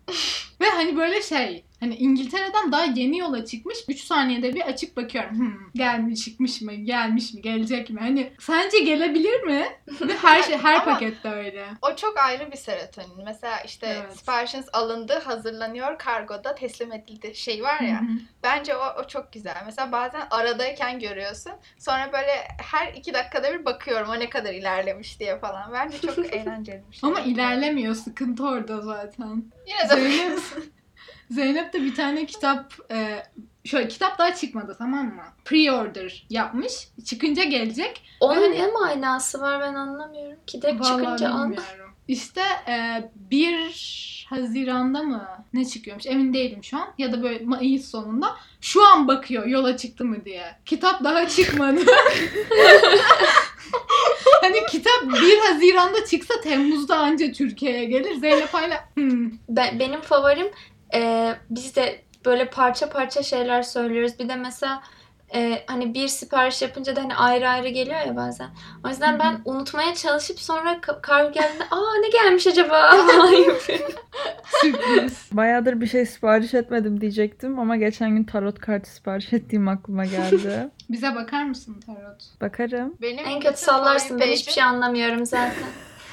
Ve 0.61 0.67
hani 0.71 0.97
böyle 0.97 1.23
şey, 1.23 1.65
hani 1.81 1.97
İngiltere'den 1.97 2.73
daha 2.73 2.85
yeni 2.85 3.19
yola 3.19 3.45
çıkmış. 3.45 3.79
3 3.89 4.01
saniyede 4.01 4.55
bir 4.55 4.61
açıp 4.61 4.97
bakıyorum. 4.97 5.39
Hmm, 5.39 5.55
gelmiş, 5.75 6.25
çıkmış 6.25 6.61
mı, 6.61 6.75
gelmiş 6.75 7.35
mi, 7.35 7.43
gelecek 7.43 7.91
mi? 7.91 8.01
Hani 8.01 8.33
sence 8.39 8.79
gelebilir 8.79 9.43
mi? 9.43 9.67
Ve 10.01 10.17
her 10.17 10.43
şey, 10.43 10.59
her 10.59 10.85
Pakette 10.93 11.29
öyle. 11.31 11.67
O 11.83 11.97
çok 11.97 12.19
ayrı 12.19 12.53
bir 12.53 12.57
serotonin. 12.57 13.25
Mesela 13.25 13.61
işte 13.61 13.87
Evet. 13.87 14.17
siparişiniz 14.19 14.67
alındı, 14.73 15.19
hazırlanıyor, 15.25 15.99
kargoda 15.99 16.55
teslim 16.55 16.93
edildi 16.93 17.35
şey 17.35 17.63
var 17.63 17.81
ya. 17.81 18.03
Bence 18.43 18.77
o, 18.77 19.01
o 19.01 19.07
çok 19.07 19.33
güzel. 19.33 19.63
Mesela 19.67 19.93
bazen 19.93 20.27
aradayken 20.31 20.99
görüyorsun. 21.01 21.53
Sonra 21.79 22.13
böyle 22.13 22.49
her 22.73 22.93
iki 22.93 23.15
dakikada 23.15 23.53
bir 23.53 23.65
bakıyorum 23.65 24.09
o 24.09 24.19
ne 24.21 24.31
kadar 24.31 24.55
ilerlemiş 24.55 25.21
diye 25.21 25.39
falan. 25.39 25.73
Bence 25.73 26.01
çok 26.01 26.19
eğlenceli 26.35 26.83
bir 26.91 26.97
şey. 26.97 27.11
Ama 27.11 27.21
ilerlemiyor, 27.21 27.95
sıkıntı 27.95 28.47
orada 28.49 28.81
zaten. 28.81 29.45
Yine 29.67 29.89
de 29.91 29.95
Zeynep, 29.95 30.39
Zeynep 31.31 31.73
de 31.73 31.83
bir 31.83 31.95
tane 31.95 32.27
kitap, 32.27 32.75
e, 32.91 33.23
şöyle 33.69 33.89
kitap 33.89 34.19
daha 34.19 34.35
çıkmadı 34.35 34.77
tamam 34.79 35.07
mı? 35.07 35.23
Pre-order 35.45 36.23
yapmış. 36.31 36.73
Çıkınca 37.05 37.45
gelecek. 37.45 38.03
Onun 38.21 38.53
ne 38.53 38.67
manası 38.67 39.41
var 39.41 39.61
ben 39.61 39.75
anlamıyorum 39.75 40.39
ki. 40.47 40.63
Direkt 40.63 40.85
çıkınca 40.85 41.31
an. 41.31 41.51
bilmiyorum. 41.51 41.89
İşte 42.09 42.43
e, 42.69 43.03
1 43.31 44.27
Haziran'da 44.31 45.03
mı 45.03 45.29
ne 45.55 45.65
çıkıyormuş 45.65 46.07
emin 46.07 46.35
değilim 46.35 46.65
şu 46.65 46.77
an. 46.77 46.89
Ya 46.99 47.13
da 47.13 47.23
böyle 47.23 47.45
Mayıs 47.45 47.91
sonunda. 47.91 48.37
Şu 48.61 48.87
an 48.87 49.09
bakıyor 49.09 49.47
yola 49.47 49.77
çıktı 49.77 50.05
mı 50.05 50.25
diye. 50.25 50.57
Kitap 50.67 51.05
daha 51.05 51.29
çıkmadı. 51.29 51.81
hani 54.41 54.67
kitap 54.71 55.03
1 55.03 55.39
Haziran'da 55.39 56.05
çıksa 56.05 56.41
Temmuz'da 56.41 56.97
anca 56.97 57.33
Türkiye'ye 57.33 57.85
gelir. 57.85 58.15
Zeynep 58.15 58.55
hala 58.55 58.89
hmm, 58.95 59.31
Ben, 59.49 59.79
benim 59.79 60.01
favorim 60.01 60.51
e, 60.95 61.35
biz 61.51 61.77
de 61.77 62.08
böyle 62.25 62.51
parça 62.51 62.89
parça 62.91 63.23
şeyler 63.23 63.63
söylüyoruz. 63.63 64.19
Bir 64.19 64.29
de 64.29 64.37
mesela 64.37 64.83
e, 65.35 65.65
hani 65.67 65.95
bir 65.95 66.09
sipariş 66.09 66.63
yapınca 66.63 66.97
da 66.97 67.01
hani 67.03 67.15
ayrı 67.17 67.49
ayrı 67.49 67.69
geliyor 67.69 68.01
ya 68.07 68.17
bazen. 68.17 68.49
O 68.85 68.89
yüzden 68.89 69.19
ben 69.19 69.41
unutmaya 69.45 69.95
çalışıp 69.95 70.41
sonra 70.41 70.73
ka- 70.73 71.01
kargo 71.01 71.33
geldiğinde 71.33 71.65
aa 71.71 71.95
ne 72.01 72.09
gelmiş 72.09 72.47
acaba 72.47 72.91
falan 72.97 73.33
yapıyorum. 73.49 73.93
sürpriz. 74.61 75.29
Bayağıdır 75.33 75.81
bir 75.81 75.87
şey 75.87 76.07
sipariş 76.07 76.55
etmedim 76.55 77.01
diyecektim 77.01 77.59
ama 77.59 77.77
geçen 77.77 78.11
gün 78.11 78.25
tarot 78.25 78.59
kartı 78.59 78.91
sipariş 78.91 79.33
ettiğim 79.33 79.69
aklıma 79.69 80.05
geldi. 80.05 80.69
Bize 80.91 81.15
bakar 81.15 81.45
mısın 81.45 81.81
Tarot? 81.87 82.41
Bakarım. 82.41 82.95
Benim 83.01 83.27
en 83.27 83.41
kötü 83.41 83.57
sallarsın 83.61 84.21
ben 84.21 84.27
hiçbir 84.29 84.53
şey 84.53 84.63
anlamıyorum 84.63 85.27
zaten. 85.27 85.65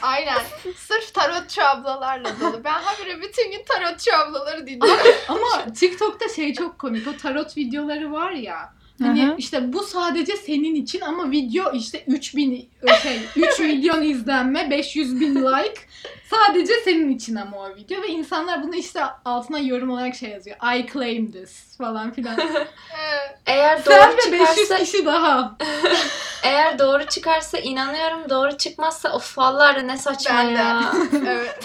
Aynen. 0.02 0.38
Sırf 0.78 1.14
tarotçu 1.14 1.62
ablalarla 1.64 2.40
dolu. 2.40 2.64
Ben 2.64 2.80
habire 2.82 3.22
bütün 3.22 3.52
gün 3.52 3.64
tarotçu 3.64 4.16
ablaları 4.16 4.68
dinliyorum. 4.68 5.16
Ama 5.28 5.74
TikTok'ta 5.74 6.30
şey 6.30 6.54
çok 6.54 6.80
komik. 6.80 7.08
O 7.08 7.18
tarot 7.18 7.58
videoları 7.58 8.12
var 8.12 8.32
ya. 8.32 8.74
Hani 9.02 9.24
Aha. 9.26 9.36
işte 9.38 9.74
bu 9.74 9.84
sadece 9.84 10.36
senin 10.38 10.76
için 10.76 11.02
ama 11.02 11.32
video 11.32 11.72
işte 11.74 12.04
3000 12.08 12.70
şey 13.04 13.20
3 13.36 13.60
milyon 13.60 14.04
izlenme, 14.04 14.70
500 14.70 15.20
bin 15.20 15.36
like. 15.36 15.82
Sadece 16.30 16.74
senin 16.84 17.16
için 17.16 17.36
ama 17.36 17.58
o 17.58 17.76
video 17.76 18.02
ve 18.02 18.08
insanlar 18.08 18.64
bunu 18.64 18.76
işte 18.76 19.02
altına 19.26 19.60
yorum 19.60 19.90
olarak 19.90 20.16
şey 20.16 20.30
yazıyor. 20.30 20.58
I 20.78 20.86
claim 20.94 21.32
this 21.32 21.78
falan 21.78 22.12
filan. 22.14 22.38
Eğer 23.46 23.78
Sen 23.78 23.86
doğru 23.86 24.18
ve 24.18 24.32
500 24.40 24.56
çıkarsa 24.56 24.78
kişi 24.78 25.06
daha. 25.06 25.58
eğer 26.44 26.80
doğru 26.80 27.06
çıkarsa 27.06 27.58
inanıyorum. 27.58 28.30
Doğru 28.30 28.58
çıkmazsa 28.58 29.14
o 29.14 29.20
fallar 29.20 29.76
da 29.76 29.82
ne 29.82 29.98
saçma 29.98 30.36
Ben 30.38 30.48
de. 30.48 30.52
ya. 30.60 30.94
evet. 31.28 31.60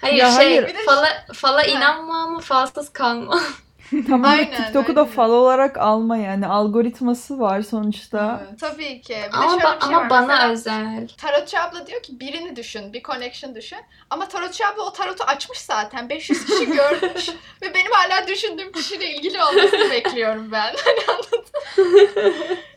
Hayır 0.00 0.16
Ya 0.16 0.26
şey 0.26 0.36
hayır. 0.36 0.62
Bir 0.68 0.74
de- 0.74 0.84
fala, 0.86 1.08
fala 1.34 1.62
inanma 1.64 2.22
ama 2.22 2.40
falsız 2.40 2.92
kalma. 2.92 3.40
Tamam 4.06 4.30
Aynen, 4.30 4.56
TikTok'u 4.64 4.96
da 4.96 5.00
aynen. 5.00 5.12
fal 5.12 5.30
olarak 5.30 5.78
alma 5.78 6.16
yani 6.16 6.46
algoritması 6.46 7.40
var 7.40 7.62
sonuçta. 7.62 8.42
Evet. 8.48 8.60
Tabii 8.60 9.00
ki. 9.00 9.16
Bir 9.28 9.32
de 9.32 9.36
ama 9.36 9.50
şöyle 9.50 9.62
ba- 9.64 9.76
bir 9.76 9.80
şey 9.86 9.94
ama 9.94 10.00
var. 10.04 10.10
bana 10.10 10.26
Mesela 10.26 10.50
özel. 10.52 11.08
Tarotçu 11.18 11.58
abla 11.58 11.86
diyor 11.86 12.02
ki 12.02 12.20
birini 12.20 12.56
düşün, 12.56 12.92
bir 12.92 13.02
connection 13.02 13.54
düşün. 13.54 13.78
Ama 14.10 14.28
tarotçu 14.28 14.64
abla 14.66 14.82
o 14.82 14.92
tarotu 14.92 15.24
açmış 15.24 15.58
zaten. 15.58 16.08
500 16.08 16.44
kişi 16.46 16.66
görmüş. 16.72 17.28
Ve 17.62 17.74
benim 17.74 17.92
hala 17.92 18.26
düşündüğüm 18.28 18.72
kişiyle 18.72 19.10
ilgili 19.14 19.42
olmasını 19.42 19.90
bekliyorum 19.90 20.52
ben. 20.52 20.74
Hani 20.84 21.00
anladın? 21.08 21.44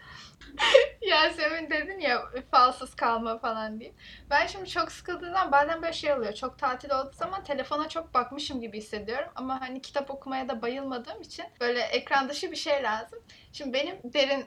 Yasemin 1.01 1.69
dedin 1.69 1.99
ya 1.99 2.23
falsız 2.51 2.95
kalma 2.95 3.39
falan 3.39 3.79
diye. 3.79 3.93
Ben 4.29 4.47
şimdi 4.47 4.69
çok 4.69 4.91
sıkıldığımdan 4.91 5.51
bazen 5.51 5.81
böyle 5.81 5.93
şey 5.93 6.13
oluyor. 6.13 6.33
Çok 6.33 6.59
tatil 6.59 6.91
olduğu 6.91 7.13
zaman 7.13 7.43
telefona 7.43 7.89
çok 7.89 8.13
bakmışım 8.13 8.61
gibi 8.61 8.77
hissediyorum. 8.77 9.29
Ama 9.35 9.61
hani 9.61 9.81
kitap 9.81 10.11
okumaya 10.11 10.49
da 10.49 10.61
bayılmadığım 10.61 11.21
için 11.21 11.45
böyle 11.61 11.81
ekran 11.81 12.29
dışı 12.29 12.51
bir 12.51 12.55
şey 12.55 12.83
lazım. 12.83 13.19
Şimdi 13.53 13.73
benim 13.73 13.97
derin 14.03 14.45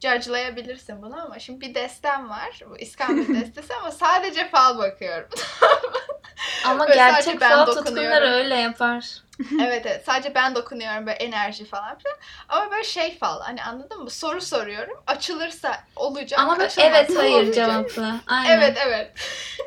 judge'layabilirsin 0.00 1.02
bunu 1.02 1.22
ama 1.22 1.38
şimdi 1.38 1.60
bir 1.60 1.74
destem 1.74 2.28
var. 2.28 2.60
Bu 2.70 2.78
İskambil 2.78 3.34
destesi 3.40 3.74
ama 3.74 3.90
sadece 3.90 4.48
fal 4.48 4.78
bakıyorum. 4.78 5.28
Ama 6.64 6.86
Böyle 6.88 6.94
gerçek 6.94 7.40
fal 7.40 7.66
dokunuyorum. 7.66 7.84
tutkunları 7.84 8.30
öyle 8.30 8.54
yapar. 8.54 9.04
evet 9.62 9.86
evet 9.86 10.02
sadece 10.06 10.34
ben 10.34 10.54
dokunuyorum 10.54 11.06
böyle 11.06 11.16
enerji 11.16 11.64
falan 11.64 11.98
filan. 11.98 12.16
Ama 12.48 12.70
böyle 12.70 12.84
şey 12.84 13.18
fal 13.18 13.40
hani 13.40 13.62
anladın 13.62 14.02
mı? 14.02 14.10
Soru 14.10 14.40
soruyorum. 14.40 14.98
Açılırsa 15.06 15.80
olacak. 15.96 16.40
Ama 16.40 16.56
evet 16.78 17.16
hayır 17.16 17.32
olmayacak. 17.32 17.54
cevaplı. 17.54 18.14
Aynen. 18.26 18.58
Evet 18.58 18.78
evet. 18.86 19.12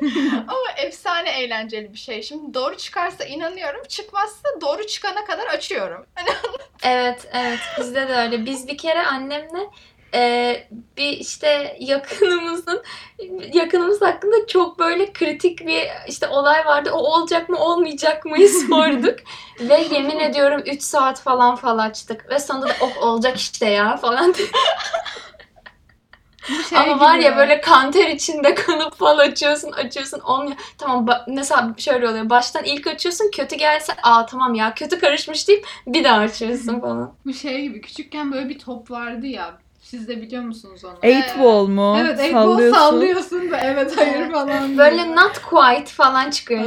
Ama 0.32 0.72
efsane 0.76 1.30
eğlenceli 1.30 1.92
bir 1.92 1.98
şey. 1.98 2.22
Şimdi 2.22 2.54
doğru 2.54 2.76
çıkarsa 2.76 3.24
inanıyorum. 3.24 3.82
Çıkmazsa 3.88 4.48
doğru 4.60 4.86
çıkana 4.86 5.24
kadar 5.24 5.46
açıyorum. 5.46 6.06
Hani 6.14 6.30
Evet 6.82 7.28
evet 7.32 7.58
bizde 7.78 8.08
de 8.08 8.14
öyle. 8.14 8.46
Biz 8.46 8.68
bir 8.68 8.78
kere 8.78 9.06
annemle 9.06 9.70
e, 10.14 10.56
bir 10.96 11.08
işte 11.08 11.76
yakınımızın 11.80 12.82
yakınımız 13.52 14.02
hakkında 14.02 14.46
çok 14.46 14.78
böyle 14.78 15.12
kritik 15.12 15.66
bir 15.66 15.88
işte 16.08 16.28
olay 16.28 16.66
vardı. 16.66 16.90
O 16.92 16.98
olacak 16.98 17.48
mı 17.48 17.58
olmayacak 17.58 18.24
mı 18.24 18.36
sorduk. 18.68 19.18
Ve 19.60 19.80
yemin 19.92 20.18
ediyorum 20.18 20.62
3 20.66 20.82
saat 20.82 21.20
falan 21.20 21.56
fal 21.56 21.78
açtık. 21.78 22.30
Ve 22.30 22.38
sonunda 22.38 22.68
da 22.68 22.72
oh 22.80 23.02
olacak 23.02 23.36
işte 23.36 23.66
ya 23.66 23.96
falan 23.96 24.34
şey 26.68 26.78
Ama 26.78 27.00
var 27.00 27.14
gibi. 27.14 27.24
ya 27.24 27.36
böyle 27.36 27.60
kanter 27.60 28.08
içinde 28.08 28.54
kalıp 28.54 28.96
fal 28.98 29.18
açıyorsun 29.18 29.72
açıyorsun 29.72 30.20
olmuyor. 30.20 30.56
Tamam 30.78 31.06
mesela 31.28 31.74
şöyle 31.78 32.08
oluyor. 32.08 32.30
Baştan 32.30 32.64
ilk 32.64 32.86
açıyorsun 32.86 33.30
kötü 33.30 33.56
gelse 33.56 33.92
aa 34.02 34.26
tamam 34.26 34.54
ya 34.54 34.74
kötü 34.74 34.98
karışmış 34.98 35.48
deyip 35.48 35.66
bir 35.86 36.04
daha 36.04 36.18
açıyorsun 36.18 36.80
falan. 36.80 37.14
Bu 37.26 37.32
şey 37.34 37.62
gibi 37.62 37.80
küçükken 37.80 38.32
böyle 38.32 38.48
bir 38.48 38.58
top 38.58 38.90
vardı 38.90 39.26
ya. 39.26 39.58
Siz 39.90 40.08
de 40.08 40.22
biliyor 40.22 40.42
musunuz 40.42 40.84
onu? 40.84 40.98
Eight 41.02 41.38
ball 41.38 41.66
mu? 41.66 41.96
Evet, 42.00 42.20
eight 42.20 42.34
ball 42.34 42.42
Sallıyorsun. 42.42 42.78
sallıyorsun 42.78 43.50
da 43.50 43.60
evet 43.60 43.96
hayır 43.96 44.30
falan. 44.32 44.78
Böyle 44.78 45.16
not 45.16 45.38
quite 45.42 45.90
falan 45.90 46.30
çıkıyor. 46.30 46.60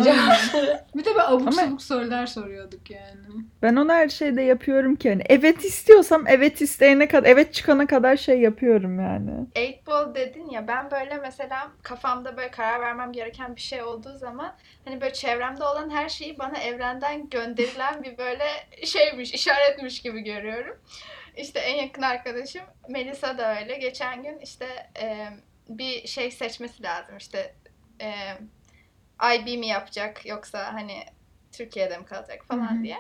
Bir 0.96 1.06
de 1.06 1.10
böyle 1.10 1.24
abuk 1.24 1.42
Ama- 1.42 1.51
sabuk 1.51 1.82
sorular 1.82 2.25
soruyorduk 2.27 2.92
yani. 2.92 3.44
Ben 3.62 3.75
onu 3.75 3.92
her 3.92 4.10
şeyde 4.10 4.42
yapıyorum 4.42 4.96
ki 4.96 5.10
hani 5.10 5.24
evet 5.30 5.65
istiyorsam 5.65 6.24
evet 6.27 6.62
isteyene 6.62 7.08
kadar 7.08 7.30
evet 7.30 7.53
çıkana 7.53 7.88
kadar 7.88 8.18
şey 8.18 8.39
yapıyorum 8.39 9.00
yani. 9.00 9.32
Eight 9.56 9.88
ball 9.88 10.15
dedin 10.15 10.50
ya 10.50 10.68
ben 10.68 10.92
böyle 10.92 11.18
mesela 11.18 11.72
kafamda 11.84 12.38
böyle 12.38 12.51
karar 12.51 12.82
vermem 12.82 13.12
gereken 13.12 13.56
bir 13.56 13.62
şey 13.62 13.84
olduğu 13.84 14.18
zaman 14.18 14.56
hani 14.86 15.01
böyle 15.01 15.13
çevremde 15.13 15.63
olan 15.63 15.89
her 15.89 16.10
şeyi 16.10 16.39
bana 16.39 16.58
evrenden 16.58 17.30
gönderilen 17.30 18.03
bir 18.03 18.18
böyle 18.18 18.46
şeymiş, 18.86 19.34
işaretmiş 19.34 20.01
gibi 20.01 20.22
görüyorum. 20.22 20.75
İşte 21.38 21.60
en 21.60 21.75
yakın 21.75 22.02
arkadaşım 22.02 22.62
Melisa 22.90 23.38
da 23.38 23.60
öyle. 23.60 23.78
Geçen 23.78 24.24
gün 24.24 24.40
işte 24.40 24.90
e, 25.02 25.28
bir 25.70 26.08
şey 26.08 26.32
seçmesi 26.32 26.84
lazım 26.84 27.18
işte 27.18 27.56
e, 28.02 28.12
IB 29.36 29.60
mi 29.60 29.68
yapacak 29.68 30.25
yoksa 30.25 30.74
hani 30.74 31.04
Türkiye'de 31.52 31.98
mi 31.98 32.06
kalacak 32.06 32.46
falan 32.48 32.75
Hı 32.75 32.80
hı. 32.80 32.84
diye. 32.84 32.98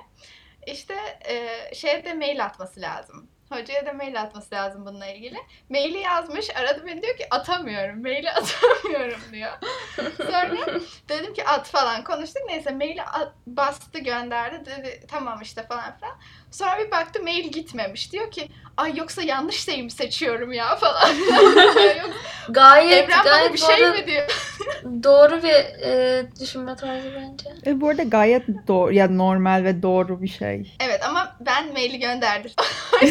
İşte 0.67 0.95
e, 1.29 1.47
şeye 1.75 2.05
de 2.05 2.13
mail 2.13 2.43
atması 2.45 2.81
lazım. 2.81 3.29
Hocaya 3.51 3.85
da 3.85 3.93
mail 3.93 4.21
atması 4.21 4.55
lazım 4.55 4.85
bununla 4.85 5.05
ilgili. 5.07 5.37
Maili 5.69 5.97
yazmış. 5.97 6.49
Aradı 6.55 6.85
beni 6.85 7.01
diyor 7.01 7.17
ki 7.17 7.27
atamıyorum. 7.31 8.01
Maili 8.01 8.31
atamıyorum 8.31 9.21
diyor. 9.31 9.51
Sonra 10.17 10.79
dedim 11.09 11.33
ki 11.33 11.45
at 11.45 11.67
falan 11.67 12.03
konuştuk. 12.03 12.41
Neyse 12.47 12.71
maili 12.71 13.03
at- 13.03 13.33
bastı 13.47 13.99
gönderdi. 13.99 14.65
Dedi 14.65 15.03
tamam 15.07 15.41
işte 15.41 15.63
falan 15.63 15.97
filan. 15.97 16.19
Sonra 16.53 16.79
bir 16.79 16.91
baktı 16.91 17.23
mail 17.23 17.51
gitmemiş. 17.51 18.11
Diyor 18.11 18.31
ki 18.31 18.49
ay 18.77 18.97
yoksa 18.97 19.21
yanlış 19.21 19.65
şey 19.65 19.83
mi 19.83 19.91
seçiyorum 19.91 20.51
ya 20.51 20.75
falan. 20.75 21.09
Yok, 21.97 22.09
Gayet 22.49 23.03
Evren 23.03 23.19
bana 23.19 23.29
gayet 23.29 23.53
bir 23.53 23.61
bu 23.61 23.65
şey 23.65 23.91
mi 23.91 24.07
diyor. 24.07 24.27
doğru 25.03 25.43
bir 25.43 25.85
e, 25.87 26.25
düşünme 26.39 26.75
tarzı 26.75 27.11
bence. 27.15 27.49
E, 27.65 27.81
bu 27.81 27.89
arada 27.89 28.03
gayet 28.03 28.43
doğru 28.67 28.93
ya 28.93 29.07
normal 29.07 29.63
ve 29.63 29.81
doğru 29.81 30.21
bir 30.21 30.27
şey. 30.27 30.75
Evet 30.79 31.05
ama 31.05 31.35
ben 31.39 31.73
maili 31.73 31.99
gönderdim. 31.99 32.51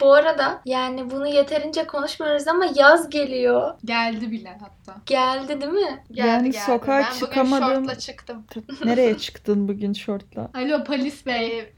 Bu 0.00 0.14
arada 0.14 0.60
yani 0.64 1.10
bunu 1.10 1.26
yeterince 1.26 1.86
konuşmuyoruz 1.86 2.48
ama 2.48 2.66
yaz 2.74 3.10
geliyor. 3.10 3.74
Geldi 3.84 4.30
bile 4.30 4.58
hatta. 4.60 5.00
Geldi 5.06 5.60
değil 5.60 5.72
mi? 5.72 6.04
Geldi 6.12 6.28
Yani 6.28 6.50
geldi. 6.50 6.64
sokağa 6.66 6.98
ben 6.98 7.06
bugün 7.14 7.26
çıkamadım. 7.26 7.74
şortla 7.84 7.98
çıktım. 7.98 8.44
Nereye 8.84 9.18
çıktın 9.18 9.68
bugün 9.68 9.92
şortla? 9.92 10.50
Alo 10.54 10.84
polis 10.84 11.26
bey. 11.26 11.58
Ee, 11.58 11.72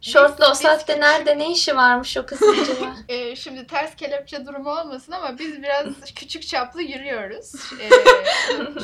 Şortla 0.00 0.50
o 0.50 0.54
saatte 0.54 1.00
nerede 1.00 1.38
ne 1.38 1.52
işi 1.52 1.76
varmış 1.76 2.16
o 2.16 2.26
kızın 2.26 2.56
acaba? 2.62 2.94
e, 3.08 3.36
şimdi 3.36 3.66
ters 3.66 3.96
kelepçe 3.96 4.46
durumu 4.46 4.70
olmasın 4.70 5.12
ama 5.12 5.38
biz 5.38 5.62
biraz 5.62 5.86
küçük 6.16 6.46
çaplı 6.46 6.82
yürüyoruz. 6.82 7.54
E, 7.54 7.88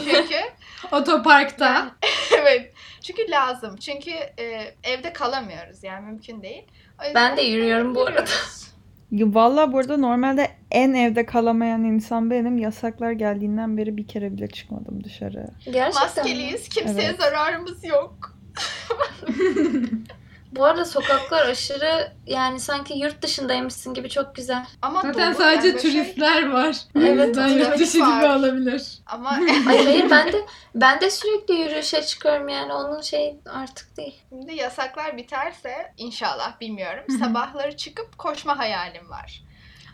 çünkü 0.05 0.37
Otoparkta. 0.93 1.91
evet. 2.39 2.73
Çünkü 3.03 3.31
lazım. 3.31 3.77
Çünkü 3.77 4.11
e, 4.11 4.75
evde 4.85 5.13
kalamıyoruz 5.13 5.85
yani 5.85 6.07
mümkün 6.07 6.43
değil. 6.43 6.63
Ben 7.15 7.37
de 7.37 7.43
yürüyorum 7.43 7.95
bu 7.95 8.07
arada. 8.07 8.25
Valla 9.13 9.73
burada 9.73 9.97
normalde 9.97 10.49
en 10.71 10.95
evde 10.95 11.27
kalamayan 11.27 11.85
insan 11.85 12.31
benim. 12.31 12.59
Yasaklar 12.59 13.13
geldiğinden 13.13 13.77
beri 13.77 13.97
bir 13.97 14.07
kere 14.07 14.33
bile 14.33 14.49
çıkmadım 14.49 15.05
dışarı. 15.05 15.47
Gerçekten 15.65 15.89
mi? 15.89 15.95
Maskeliyiz. 15.95 16.69
Kimseye 16.69 17.09
Evet. 17.09 17.21
zararımız 17.21 17.85
yok. 17.85 18.37
Bu 20.57 20.65
arada 20.65 20.85
sokaklar 20.85 21.47
aşırı 21.47 22.13
yani 22.27 22.61
sanki 22.61 22.99
yurt 22.99 23.23
dışındaymışsın 23.23 23.95
gibi 23.95 24.09
çok 24.11 24.35
güzel. 24.35 24.67
Ama 24.83 25.03
Zaten 25.03 25.33
dolu, 25.35 25.43
sadece 25.43 25.69
yani 25.69 25.83
şey- 25.83 25.93
turistler 25.93 26.51
var. 26.53 26.77
Evet, 26.97 27.37
Ben 27.37 27.49
yurt 27.49 27.79
dışı 27.79 27.93
trafik 27.93 27.93
gibi 27.93 28.29
var. 28.29 28.37
olabilir. 28.37 28.99
Ama 29.07 29.31
Ay 29.69 29.85
hayır 29.85 30.11
ben 30.11 30.33
de 30.33 30.47
ben 30.75 31.01
de 31.01 31.11
sürekli 31.11 31.55
yürüyüşe 31.55 32.03
çıkıyorum 32.03 32.49
yani 32.49 32.73
onun 32.73 33.01
şey 33.01 33.37
artık 33.51 33.97
değil. 33.97 34.23
şimdi 34.29 34.55
yasaklar 34.55 35.17
biterse 35.17 35.93
inşallah 35.97 36.61
bilmiyorum. 36.61 37.05
Sabahları 37.19 37.77
çıkıp 37.77 38.19
koşma 38.19 38.59
hayalim 38.59 39.11
var. 39.11 39.43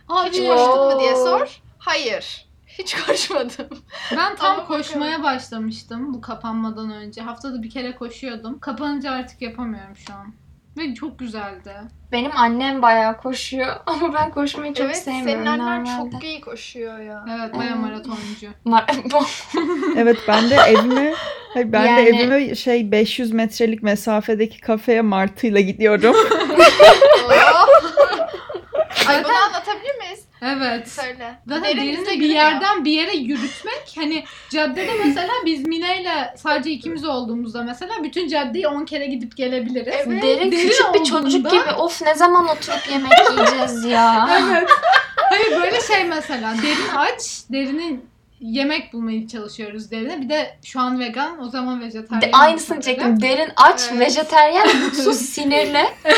Abi 0.09 0.29
Hiç 0.29 0.47
koştun 0.47 0.93
mu 0.93 0.99
diye 0.99 1.15
sor. 1.15 1.61
Hayır. 1.79 2.45
Hiç 2.67 2.95
koşmadım. 3.05 3.67
ben 4.11 4.35
tam 4.35 4.51
Ama 4.59 4.67
koşmaya 4.67 5.23
başlamıştım 5.23 6.13
bu 6.13 6.21
kapanmadan 6.21 6.91
önce. 6.91 7.21
Haftada 7.21 7.63
bir 7.63 7.69
kere 7.69 7.95
koşuyordum. 7.95 8.59
Kapanınca 8.59 9.11
artık 9.11 9.41
yapamıyorum 9.41 9.95
şu 9.95 10.13
an. 10.13 10.33
Ve 10.77 10.93
çok 10.95 11.19
güzeldi. 11.19 11.73
Benim 12.11 12.31
annem 12.35 12.81
bayağı 12.81 13.17
koşuyor 13.17 13.75
ama 13.85 14.13
ben 14.13 14.31
koşmayı 14.31 14.73
çok 14.73 14.85
evet 14.85 14.97
sevmiyorum 14.97 15.31
senin 15.31 15.45
annen 15.45 15.83
normalde. 15.85 16.11
çok 16.11 16.23
iyi 16.23 16.41
koşuyor 16.41 16.99
ya. 16.99 17.25
Evet 17.37 17.55
baya 17.55 17.69
Evet. 17.69 17.79
maratoncu. 17.79 18.47
Mar- 18.65 19.25
Evet 19.97 20.17
ben 20.27 20.49
de 20.49 20.55
evime 20.55 21.13
hayır, 21.53 21.71
ben 21.71 21.85
Yani- 21.85 22.05
de 22.05 22.09
evime 22.09 22.55
şey 22.55 22.91
500 22.91 23.31
metrelik 23.31 23.83
mesafedeki 23.83 24.59
kafeye 24.61 25.01
martıyla 25.01 25.59
gidiyorum. 25.61 26.15
Ay 29.07 29.23
bunu 29.23 29.33
anlatabilir 29.47 29.95
miyiz? 29.97 30.20
Evet. 30.41 30.89
Söyle. 30.89 31.35
Zaten 31.47 31.77
bize 31.77 32.11
bir 32.11 32.29
yerden 32.29 32.85
bir 32.85 32.91
yere 32.91 33.15
yürütmek 33.15 33.93
hani 33.95 34.23
caddede 34.49 34.91
mesela 35.05 35.33
biz 35.45 35.67
Mine'yle 35.67 36.33
sadece 36.37 36.71
ikimiz 36.71 37.05
olduğumuzda 37.05 37.63
mesela 37.63 38.03
bütün 38.03 38.27
caddeyi 38.27 38.67
10 38.67 38.85
kere 38.85 39.05
gidip 39.05 39.37
gelebiliriz. 39.37 39.93
Evet. 39.97 40.23
Derin 40.23 40.51
Derin 40.51 40.69
küçük 40.69 40.93
bir 40.93 41.03
çocuk 41.03 41.51
gibi 41.51 41.71
of 41.77 42.01
ne 42.01 42.15
zaman 42.15 42.45
oturup 42.45 42.91
yemek 42.91 43.11
yiyeceğiz 43.31 43.85
ya. 43.85 44.29
Evet. 44.51 44.69
Hayır 45.29 45.61
böyle 45.61 45.81
şey 45.81 46.03
mesela 46.05 46.53
derin 46.63 46.95
aç, 46.97 47.43
derinin 47.49 48.05
yemek 48.39 48.93
bulmaya 48.93 49.27
çalışıyoruz 49.27 49.91
derine. 49.91 50.21
Bir 50.21 50.29
de 50.29 50.57
şu 50.65 50.79
an 50.79 50.99
vegan, 50.99 51.41
o 51.41 51.49
zaman 51.49 51.81
vejetaryen. 51.81 52.21
De, 52.21 52.29
aynısını 52.37 52.81
çektim. 52.81 53.21
Derin 53.21 53.49
aç, 53.55 53.81
Evet. 53.91 53.99
vejeteryen, 54.07 54.77
mutsuz, 54.83 55.17
sinirli. 55.17 55.85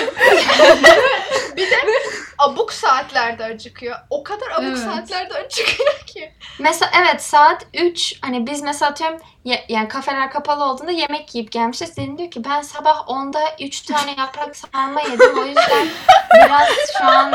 Abuk 2.43 2.73
saatlerde 2.73 3.43
acıkıyor. 3.43 3.95
O 4.09 4.23
kadar 4.23 4.51
abuk 4.51 4.63
Evet. 4.67 4.77
saatlerde 4.79 5.33
acıkıyor 5.33 5.99
ki. 6.05 6.31
Mesela 6.59 6.91
evet 7.01 7.23
saat 7.23 7.65
3 7.73 8.15
hani 8.21 8.47
biz 8.47 8.61
mesela 8.61 8.91
atıyorum 8.91 9.17
ye- 9.45 9.65
yani 9.69 9.87
kafeler 9.87 10.31
kapalı 10.31 10.63
olduğunda 10.63 10.91
yemek 10.91 11.35
yiyip 11.35 11.51
gelmişiz. 11.51 11.97
Derin 11.97 12.17
diyor 12.17 12.31
ki 12.31 12.43
ben 12.43 12.61
sabah 12.61 13.07
10'da 13.07 13.39
3 13.61 13.81
tane 13.81 14.15
yaprak 14.17 14.55
sarma 14.55 15.01
yedim. 15.01 15.37
O 15.39 15.45
yüzden 15.45 15.87
biraz 16.35 16.67
şu 16.97 17.03
an 17.05 17.33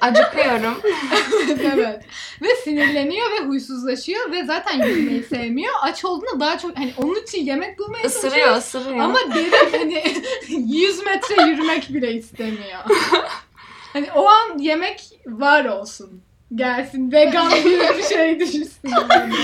acıkıyorum. 0.00 0.80
evet. 1.72 2.04
Ve 2.42 2.56
sinirleniyor 2.56 3.30
ve 3.30 3.38
huysuzlaşıyor 3.44 4.32
ve 4.32 4.44
zaten 4.44 4.82
yürümeyi 4.82 5.22
sevmiyor. 5.24 5.74
Aç 5.82 6.04
olduğunda 6.04 6.40
daha 6.40 6.58
çok 6.58 6.78
hani 6.78 6.94
onun 6.96 7.22
için 7.22 7.44
yemek 7.46 7.78
bulmaya 7.78 8.02
Isırıyor, 8.04 8.46
çalışıyor. 8.46 8.56
ısırıyor. 8.56 9.04
Ama 9.04 9.18
derin 9.34 9.52
hani 9.72 10.04
100 10.48 11.02
metre 11.04 11.42
yürümek 11.42 11.88
bile 11.94 12.12
istemiyor. 12.12 12.78
Hani 13.92 14.12
o 14.12 14.26
an 14.28 14.58
yemek 14.58 15.20
var 15.26 15.64
olsun. 15.64 16.22
Gelsin 16.54 17.12
vegan 17.12 17.50
bir 17.50 18.02
şey 18.08 18.40
düşünsün. 18.40 18.90
yani. 19.10 19.34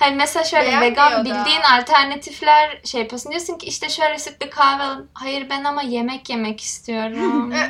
Hani 0.00 0.16
mesela 0.16 0.44
şöyle 0.44 0.66
Beğenmiyor 0.66 0.92
vegan 0.92 1.12
da. 1.12 1.24
bildiğin 1.24 1.60
alternatifler 1.78 2.80
şey 2.84 3.00
yapıyorsun. 3.00 3.32
Diyorsun 3.32 3.58
ki 3.58 3.66
işte 3.66 3.88
şöyle 3.88 4.18
sütlü 4.18 4.50
kahve 4.50 4.82
alın. 4.82 5.08
Hayır 5.14 5.46
ben 5.50 5.64
ama 5.64 5.82
yemek 5.82 6.30
yemek 6.30 6.60
istiyorum. 6.60 7.52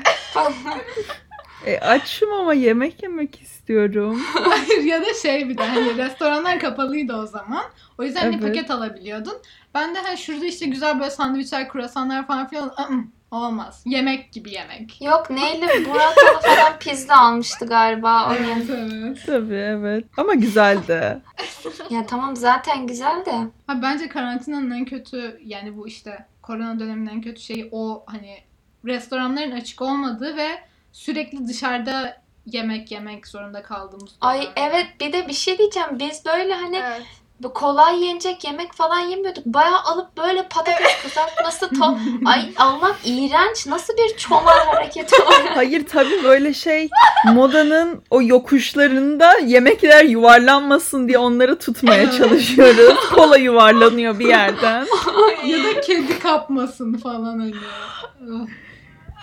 E, 1.67 1.79
açım 1.79 2.33
ama 2.33 2.55
yemek 2.55 3.03
yemek 3.03 3.43
istiyorum. 3.43 4.21
Hayır 4.35 4.83
ya 4.85 5.01
da 5.03 5.15
şey 5.23 5.49
bir 5.49 5.59
de 5.59 5.65
hani 5.65 5.97
restoranlar 5.97 6.59
kapalıydı 6.61 7.17
o 7.17 7.27
zaman. 7.27 7.65
O 7.99 8.03
yüzden 8.03 8.21
hani 8.21 8.35
Evet. 8.35 8.47
paket 8.47 8.71
alabiliyordun. 8.71 9.35
Ben 9.75 9.95
de 9.95 9.99
hani 9.99 10.19
şurada 10.19 10.45
işte 10.47 10.67
güzel 10.67 11.01
böyle 11.01 11.11
sandviçler, 11.11 11.69
kruvasanlar 11.69 12.27
falan 12.27 12.49
filan 12.49 12.73
olmaz. 13.31 13.83
Yemek 13.87 14.33
gibi 14.33 14.51
yemek. 14.51 15.03
Yok 15.03 15.31
neyle 15.31 15.67
burratalı 15.67 16.41
falan 16.43 16.79
pizza 16.79 17.15
almıştı 17.17 17.67
galiba 17.67 18.31
o 18.33 18.39
gün. 18.39 18.45
Evet 18.45 18.71
evet. 18.71 19.19
Tabii 19.27 19.55
evet. 19.55 20.05
Ama 20.17 20.35
güzeldi. 20.35 21.23
Ya 21.91 22.07
tamam 22.07 22.37
zaten 22.37 22.87
güzel 22.87 23.25
de. 23.27 23.33
Ha, 23.67 23.83
bence 23.83 24.09
karantinanın 24.09 24.71
en 24.71 24.85
kötü 24.85 25.41
yani 25.45 25.77
bu 25.77 25.89
işte 25.89 26.27
korona 26.43 26.79
döneminin 26.81 27.11
en 27.11 27.21
kötü 27.21 27.41
şeyi 27.41 27.69
o 27.73 28.05
hani 28.07 28.39
restoranların 28.85 29.51
açık 29.51 29.83
olmadığı 29.83 30.37
ve 30.37 30.49
sürekli 30.93 31.49
dışarıda 31.49 32.21
yemek 32.47 32.91
yemek 32.91 33.27
zorunda 33.27 33.63
kaldığımız 33.63 34.15
Ay 34.21 34.41
dönem. 34.43 34.53
evet 34.57 34.87
bir 35.01 35.13
de 35.13 35.29
bir 35.29 35.33
şey 35.33 35.59
diyeceğim. 35.59 35.89
Biz 35.99 36.25
böyle 36.27 36.55
hani 36.55 36.77
Evet. 36.77 37.03
Bu 37.43 37.53
kolay 37.53 38.05
yenecek 38.05 38.45
yemek 38.45 38.73
falan 38.73 38.99
yemiyorduk. 39.01 39.47
Bayağı 39.47 39.81
alıp 39.81 40.17
böyle 40.19 40.49
patates 40.49 41.03
kızartması 41.03 41.69
to 41.69 41.97
Ay 42.27 42.53
Allah 42.57 42.97
iğrenç. 43.05 43.67
Nasıl 43.67 43.95
bir 43.97 44.17
çomar 44.17 44.67
hareketi 44.67 45.17
o? 45.23 45.57
Hayır 45.57 45.87
tabii 45.87 46.25
böyle 46.25 46.55
şey 46.55 46.89
modanın 47.35 48.03
o 48.11 48.23
yokuşlarında 48.23 49.33
yemekler 49.39 50.05
yuvarlanmasın 50.05 51.09
diye 51.09 51.19
onları 51.19 51.59
tutmaya 51.59 52.11
çalışıyoruz. 52.11 53.09
Kola 53.15 53.37
yuvarlanıyor 53.37 54.19
bir 54.19 54.29
yerden. 54.29 54.87
Ya 55.47 55.59
da 55.65 55.81
kedi 55.81 56.19
kapmasın 56.19 56.93
falan 56.95 57.39
hani. 57.39 57.53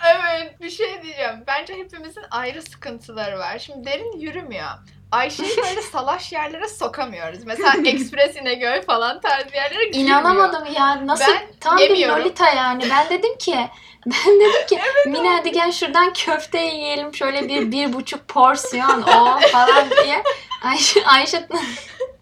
Evet 0.06 0.60
bir 0.60 0.70
şey 0.70 1.02
diyeceğim. 1.02 1.44
Bence 1.46 1.74
hepimizin 1.74 2.24
ayrı 2.30 2.62
sıkıntıları 2.62 3.38
var. 3.38 3.58
Şimdi 3.58 3.86
derin 3.90 4.20
yürümüyor. 4.20 4.68
Ayşe'yi 5.12 5.56
böyle 5.62 5.82
salaş 5.82 6.32
yerlere 6.32 6.68
sokamıyoruz. 6.68 7.44
Mesela 7.44 7.72
Express 7.84 8.36
İnegöl 8.36 8.82
falan 8.82 9.20
tarzı 9.20 9.54
yerlere 9.54 9.84
girmiyor. 9.84 10.08
İnanamadım 10.08 10.72
ya. 10.72 11.06
Nasıl 11.06 11.32
Ben 11.32 11.46
tam 11.60 11.78
yemiyorum. 11.78 12.16
bir 12.16 12.22
lolita 12.22 12.50
yani. 12.50 12.84
Ben 12.90 13.10
dedim 13.10 13.38
ki 13.38 13.56
ben 14.06 14.40
dedim 14.40 14.66
ki 14.68 14.80
Mine 15.06 15.30
hadi 15.30 15.52
gel 15.52 15.72
şuradan 15.72 16.12
köfte 16.12 16.58
yiyelim 16.58 17.14
şöyle 17.14 17.48
bir 17.48 17.72
bir 17.72 17.92
buçuk 17.92 18.28
porsiyon 18.28 19.02
o 19.02 19.38
falan 19.52 19.90
diye. 19.90 20.22
Ayşe, 20.62 21.06
Ayşe 21.06 21.48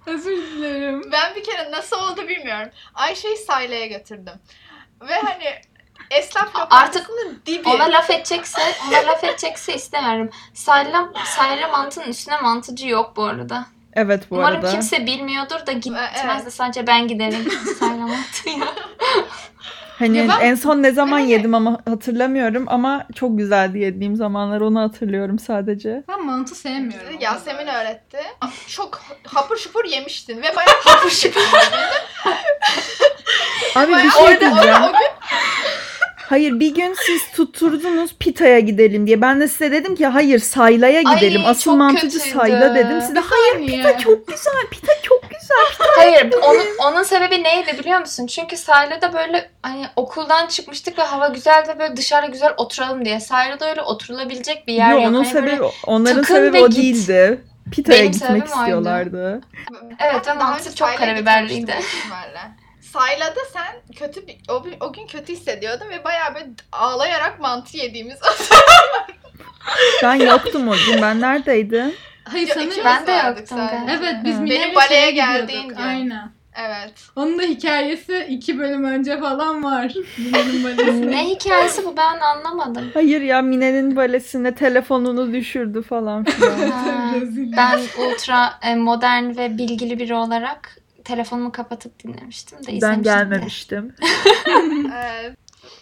Özür 0.06 0.36
dilerim. 0.36 1.12
Ben 1.12 1.34
bir 1.34 1.44
kere 1.44 1.70
nasıl 1.70 1.96
oldu 1.96 2.28
bilmiyorum. 2.28 2.70
Ayşe'yi 2.94 3.36
Sayla'ya 3.36 3.86
götürdüm. 3.86 4.34
Ve 5.00 5.14
hani 5.14 5.44
esnaf 6.10 6.48
Artık 6.54 6.62
lokantasının 7.02 7.42
dibi. 7.46 7.68
ona 7.68 7.84
laf 7.92 8.10
edecekse 8.10 8.62
ona 8.88 9.06
laf 9.06 9.24
edecekse 9.24 9.74
istemiyorum. 9.74 10.30
Sayla, 10.54 11.08
sayla 11.24 11.68
mantının 11.68 12.06
üstüne 12.08 12.40
mantıcı 12.40 12.88
yok 12.88 13.12
bu 13.16 13.24
arada. 13.24 13.66
Evet 13.94 14.22
bu 14.30 14.34
Umarım 14.36 14.56
arada. 14.56 14.70
kimse 14.70 15.06
bilmiyordur 15.06 15.66
da 15.66 15.72
gitmez 15.72 16.10
Evet. 16.24 16.46
de 16.46 16.50
sadece 16.50 16.86
ben 16.86 17.08
giderim 17.08 17.50
sayla 17.78 18.06
mantıya. 18.06 18.66
Hani 19.98 20.18
Ya 20.18 20.28
ben- 20.28 20.40
en 20.40 20.54
son 20.54 20.82
ne 20.82 20.90
zaman 20.92 21.20
Evet. 21.20 21.30
yedim 21.30 21.54
ama 21.54 21.78
hatırlamıyorum 21.88 22.64
ama 22.68 23.06
çok 23.14 23.38
güzeldi 23.38 23.78
yediğim 23.78 24.16
zamanlar 24.16 24.60
onu 24.60 24.80
hatırlıyorum 24.80 25.38
sadece. 25.38 26.02
Ben 26.08 26.24
mantı 26.26 26.54
sevmiyorum. 26.54 27.16
Yasemin 27.20 27.66
öğretti. 27.66 28.18
Çok 28.66 29.02
hapur 29.26 29.56
şupur 29.56 29.84
yemiştin 29.84 30.36
ve 30.42 30.56
bayağı 30.56 30.74
hapur 30.84 31.10
şupur. 31.10 31.40
Abi 33.76 33.92
bir 33.92 34.10
şey 34.10 34.22
orada, 34.22 34.40
diyeceğim. 34.40 34.56
orada 34.76 34.88
o 34.88 34.92
gün 34.92 34.98
Hayır 36.28 36.60
bir 36.60 36.74
gün 36.74 36.94
siz 37.06 37.30
tutturdunuz 37.36 38.14
Pita'ya 38.20 38.60
gidelim 38.60 39.06
diye. 39.06 39.20
Ben 39.20 39.40
de 39.40 39.48
size 39.48 39.72
dedim 39.72 39.94
ki 39.96 40.06
hayır 40.06 40.38
Sayla'ya 40.38 41.02
Ay, 41.06 41.16
gidelim. 41.16 41.42
Asıl 41.46 41.62
çok 41.70 41.78
mantıcı 41.78 42.18
kötüydü. 42.18 42.38
Sayla 42.38 42.74
dedim. 42.74 43.00
Siz 43.00 43.14
de 43.14 43.20
hayır? 43.20 43.66
Pita 43.66 43.98
çok 43.98 44.26
güzel. 44.28 44.52
Pita 44.70 44.92
çok 45.02 45.22
güzel. 45.22 45.86
Hayır, 45.96 46.32
onun, 46.42 46.66
onun 46.92 47.02
sebebi 47.02 47.42
neydi 47.42 47.78
biliyor 47.78 48.00
musun? 48.00 48.26
Çünkü 48.26 48.56
Sayla'da 48.56 49.12
böyle 49.12 49.50
hani 49.62 49.86
okuldan 49.96 50.46
çıkmıştık 50.46 50.98
ve 50.98 51.02
hava 51.02 51.28
güzel 51.28 51.64
ve 51.68 51.78
böyle 51.78 51.96
dışarıda 51.96 52.26
güzel 52.30 52.54
oturalım 52.56 53.04
diye. 53.04 53.20
Sayla'da 53.20 53.70
öyle 53.70 53.82
oturulabilecek 53.82 54.66
bir 54.66 54.72
yer 54.74 54.90
Yo, 54.90 54.96
yok. 55.00 55.06
onun 55.08 55.24
Hani 55.24 55.34
böyle- 55.34 55.50
sebebi 55.56 55.68
onların 55.86 56.22
sebebi 56.22 56.52
ve 56.52 56.62
o 56.62 56.68
git. 56.68 56.78
değildi. 56.78 57.40
Pita'ya 57.72 57.98
Benim 58.00 58.12
gitmek 58.12 58.28
sebebim 58.28 58.42
oydu. 58.52 58.60
istiyorlardı. 58.60 59.40
Evet, 60.00 60.14
ve 60.20 60.24
daha 60.26 60.34
mantı 60.34 60.60
önce 60.68 60.74
çok 60.76 60.98
karabiberliydi. 60.98 61.74
ihtimalle. 62.86 63.06
Sayla'da 63.06 63.40
sen 63.52 63.76
kötü 63.96 64.26
bir, 64.26 64.36
o, 64.48 64.64
o 64.80 64.92
gün 64.92 65.06
kötü 65.06 65.32
hissediyordun 65.32 65.90
ve 65.90 66.04
bayağı 66.04 66.34
böyle 66.34 66.46
ağlayarak 66.72 67.40
mantı 67.40 67.76
yediğimiz 67.76 68.18
Ben 70.02 70.14
yoktum 70.14 70.68
o 70.68 70.72
gün. 70.72 71.02
Ben 71.02 71.20
neredeydim? 71.20 71.92
Hayır 72.24 72.48
sanırım. 72.48 72.84
Ben 72.84 73.06
de 73.06 73.12
yoktum 73.12 73.46
sadece. 73.46 73.76
galiba. 73.76 73.92
Evet 73.92 74.14
biz. 74.24 74.40
Mine'yle 74.40 74.60
Benim 74.60 74.74
baleye 74.74 75.10
geldiğin 75.10 75.68
gün. 75.68 75.76
Aynen. 75.76 76.30
Evet. 76.58 76.92
Onun 77.16 77.38
da 77.38 77.42
hikayesi 77.42 78.26
iki 78.30 78.58
bölüm 78.58 78.84
önce 78.84 79.20
falan 79.20 79.64
var. 79.64 79.94
Mine'nin 80.18 80.64
balesi. 80.64 81.10
Ne 81.10 81.28
hikayesi 81.28 81.84
bu 81.84 81.96
ben 81.96 82.20
anlamadım. 82.20 82.90
Hayır 82.94 83.20
ya 83.20 83.42
Mine'nin 83.42 83.96
balesinde 83.96 84.54
telefonunu 84.54 85.32
düşürdü 85.32 85.82
falan 85.82 86.24
filan. 86.24 86.52
Ben 87.56 87.80
ultra 87.98 88.58
e, 88.62 88.74
modern 88.74 89.36
ve 89.36 89.58
bilgili 89.58 89.98
biri 89.98 90.14
olarak 90.14 90.76
telefonumu 91.06 91.52
kapatıp 91.52 92.04
dinlemiştim 92.04 92.58
de 92.58 92.66
ben 92.68 92.74
izlemiştim 92.76 93.02
gelmemiştim. 93.02 93.94
evet. 94.96 95.36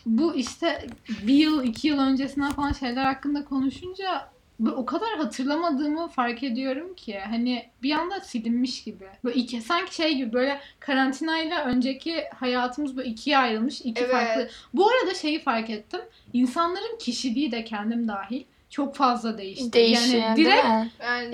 Bu 0.06 0.34
işte 0.34 0.86
bir 1.22 1.34
yıl, 1.34 1.64
iki 1.64 1.88
yıl 1.88 1.98
öncesinden 1.98 2.52
falan 2.52 2.72
şeyler 2.72 3.04
hakkında 3.04 3.44
konuşunca 3.44 4.34
o 4.76 4.86
kadar 4.86 5.16
hatırlamadığımı 5.16 6.08
fark 6.08 6.42
ediyorum 6.42 6.94
ki 6.94 7.18
hani 7.18 7.70
bir 7.82 7.92
anda 7.92 8.20
silinmiş 8.20 8.84
gibi. 8.84 9.04
Böyle 9.24 9.36
iki, 9.36 9.62
sanki 9.62 9.94
şey 9.94 10.14
gibi 10.14 10.32
böyle 10.32 10.60
karantinayla 10.80 11.64
önceki 11.64 12.24
hayatımız 12.34 12.96
böyle 12.96 13.08
ikiye 13.08 13.38
ayrılmış. 13.38 13.80
iki 13.80 14.00
Evet. 14.00 14.12
farklı. 14.12 14.48
Bu 14.74 14.88
arada 14.88 15.14
şeyi 15.14 15.40
fark 15.40 15.70
ettim. 15.70 16.00
İnsanların 16.32 16.98
kişiliği 16.98 17.52
de 17.52 17.64
kendim 17.64 18.08
dahil 18.08 18.44
çok 18.74 18.96
fazla 18.96 19.38
değişti. 19.38 19.72
Değişiyor 19.72 20.22
yani 20.22 20.36
direkt 20.36 20.66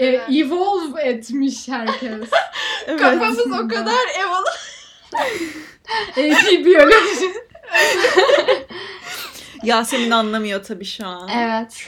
e, 0.01 0.37
evolve 0.39 1.03
etmiş 1.03 1.69
herkes. 1.69 2.13
Evet. 2.87 3.01
Kafamız 3.01 3.39
o 3.39 3.69
kadar 3.69 4.07
evalı. 4.21 4.47
AP 6.35 6.65
biyoloji. 6.65 7.33
Yasemin 9.63 10.11
anlamıyor 10.11 10.65
tabii 10.65 10.85
şu 10.85 11.07
an. 11.07 11.29
Evet. 11.37 11.85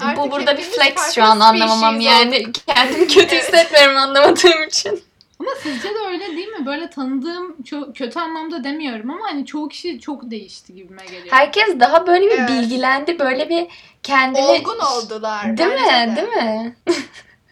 Artık 0.00 0.16
Bu 0.16 0.30
burada 0.30 0.58
bir 0.58 0.62
flex 0.62 1.14
şu 1.14 1.22
an 1.22 1.40
anlamamam 1.40 2.00
yani. 2.00 2.38
olduk. 2.38 2.54
Kendimi 2.66 3.06
kötü 3.06 3.34
Evet. 3.34 3.44
hissetmiyorum 3.44 3.96
anlamadığım 3.96 4.62
için. 4.68 5.02
Ama 5.46 5.56
sizce 5.62 5.88
de 5.88 5.98
öyle 6.08 6.26
değil 6.26 6.48
mi? 6.48 6.66
Böyle 6.66 6.90
tanıdığım 6.90 7.62
çok 7.62 7.96
kötü 7.96 8.18
anlamda 8.18 8.64
demiyorum 8.64 9.10
ama 9.10 9.26
hani 9.30 9.46
çoğu 9.46 9.68
kişi 9.68 10.00
çok 10.00 10.30
değişti 10.30 10.74
gibime 10.74 11.04
geliyor. 11.04 11.26
Herkes 11.30 11.80
daha 11.80 12.06
böyle 12.06 12.26
bir 12.26 12.38
Evet. 12.38 12.50
bilgilendi. 12.50 13.18
Böyle 13.18 13.48
bir 13.48 13.66
kendini... 14.02 14.42
Olgun 14.42 14.78
oldular. 14.78 15.56
Değil 15.56 15.70
bence 15.70 16.06
mi? 16.06 16.16
de. 16.16 16.16
Değil 16.16 16.28
mi? 16.44 16.76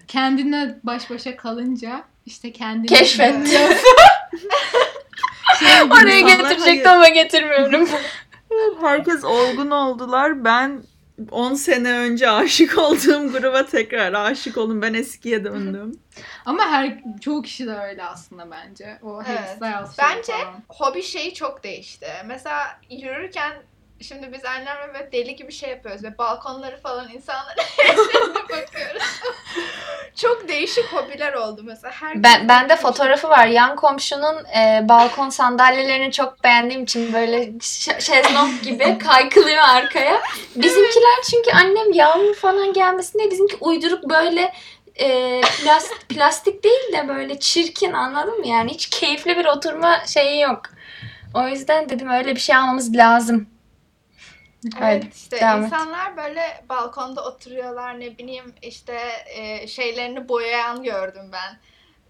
Kendine 0.09 0.79
baş 0.83 1.11
başa 1.11 1.37
kalınca 1.37 2.05
işte 2.27 2.53
kendini 2.53 2.87
Keşfetti. 2.87 3.51
Şey 5.59 5.85
gibi, 5.85 5.95
Oraya 5.95 6.21
getirecektim 6.21 6.93
ama 6.93 7.09
getirmiyorum. 7.09 7.89
Herkes 8.81 9.25
olgun 9.25 9.71
oldular. 9.71 10.45
Ben 10.45 10.83
10 11.31 11.55
sene 11.55 11.93
önce 11.93 12.31
aşık 12.31 12.79
olduğum 12.79 13.33
gruba 13.33 13.67
tekrar 13.67 14.13
aşık 14.13 14.59
oldum. 14.59 14.83
Ben 14.83 14.95
eskiye 14.95 15.45
döndüm. 15.45 16.01
Ama 16.45 16.63
her 16.65 16.99
çoğu 17.21 17.43
kişi 17.43 17.67
de 17.67 17.75
öyle 17.75 18.05
aslında 18.05 18.51
bence. 18.51 18.99
O 19.03 19.23
Evet. 19.29 19.59
Bence 19.99 20.33
falan. 20.33 20.63
hobi 20.69 21.03
şeyi 21.03 21.35
çok 21.35 21.65
değişti. 21.65 22.07
Mesela 22.27 22.81
yürürken 22.91 23.53
şimdi 24.01 24.33
biz 24.33 24.45
annemle 24.45 24.95
böyle 24.95 25.13
deli 25.13 25.37
gibi 25.37 25.53
şey 25.53 25.71
yapıyoruz 25.71 26.05
ve 26.05 26.19
balkonları 26.19 26.81
falan 26.81 27.09
insanlara 27.11 27.57
bakıyoruz. 28.51 29.03
çok 30.17 30.49
değişik 30.49 30.85
hobiler 30.93 31.33
oldu 31.33 31.63
mesela. 31.65 31.93
Herkes 31.93 32.23
Ben 32.23 32.49
bende 32.49 32.77
fotoğrafı 32.77 33.29
var. 33.29 33.47
Yan 33.47 33.77
komşunun 33.77 34.45
e, 34.45 34.81
balkon 34.89 35.29
sandalyelerini 35.29 36.13
çok 36.13 36.45
beğendiğim 36.45 36.83
için 36.83 37.13
böyle 37.13 37.53
ş- 37.63 38.01
şezlong 38.01 38.63
gibi 38.63 38.99
kaykılıyor 39.07 39.63
arkaya. 39.69 40.21
Bizimkiler 40.57 41.23
çünkü 41.31 41.51
annem 41.51 41.93
yağmur 41.93 42.35
falan 42.35 42.73
gelmesin 42.73 43.19
diye 43.19 43.31
bizimki 43.31 43.57
uyduruk 43.61 44.11
böyle 44.11 44.53
e, 45.01 45.41
plastik, 45.41 46.09
plastik 46.09 46.65
değil 46.65 46.93
de 46.93 47.09
böyle 47.09 47.39
çirkin 47.39 47.93
anladın 47.93 48.39
mı? 48.39 48.47
Yani 48.49 48.71
hiç 48.71 48.91
keyifli 48.91 49.37
bir 49.39 49.45
oturma 49.45 50.07
şeyi 50.07 50.41
yok. 50.41 50.63
O 51.35 51.49
yüzden 51.49 51.89
dedim 51.89 52.11
öyle 52.11 52.35
bir 52.35 52.41
şey 52.41 52.57
almamız 52.57 52.97
lazım. 52.97 53.54
Evet 54.81 55.05
Öyle, 55.05 55.09
işte 55.15 55.41
devam 55.41 55.61
et. 55.61 55.65
insanlar 55.65 56.17
böyle 56.17 56.65
balkonda 56.69 57.25
oturuyorlar 57.25 58.01
ne 58.01 58.19
bileyim 58.19 58.55
işte 58.63 58.99
e, 59.27 59.67
şeylerini 59.67 60.29
boyayan 60.29 60.83
gördüm 60.83 61.31
ben. 61.33 61.59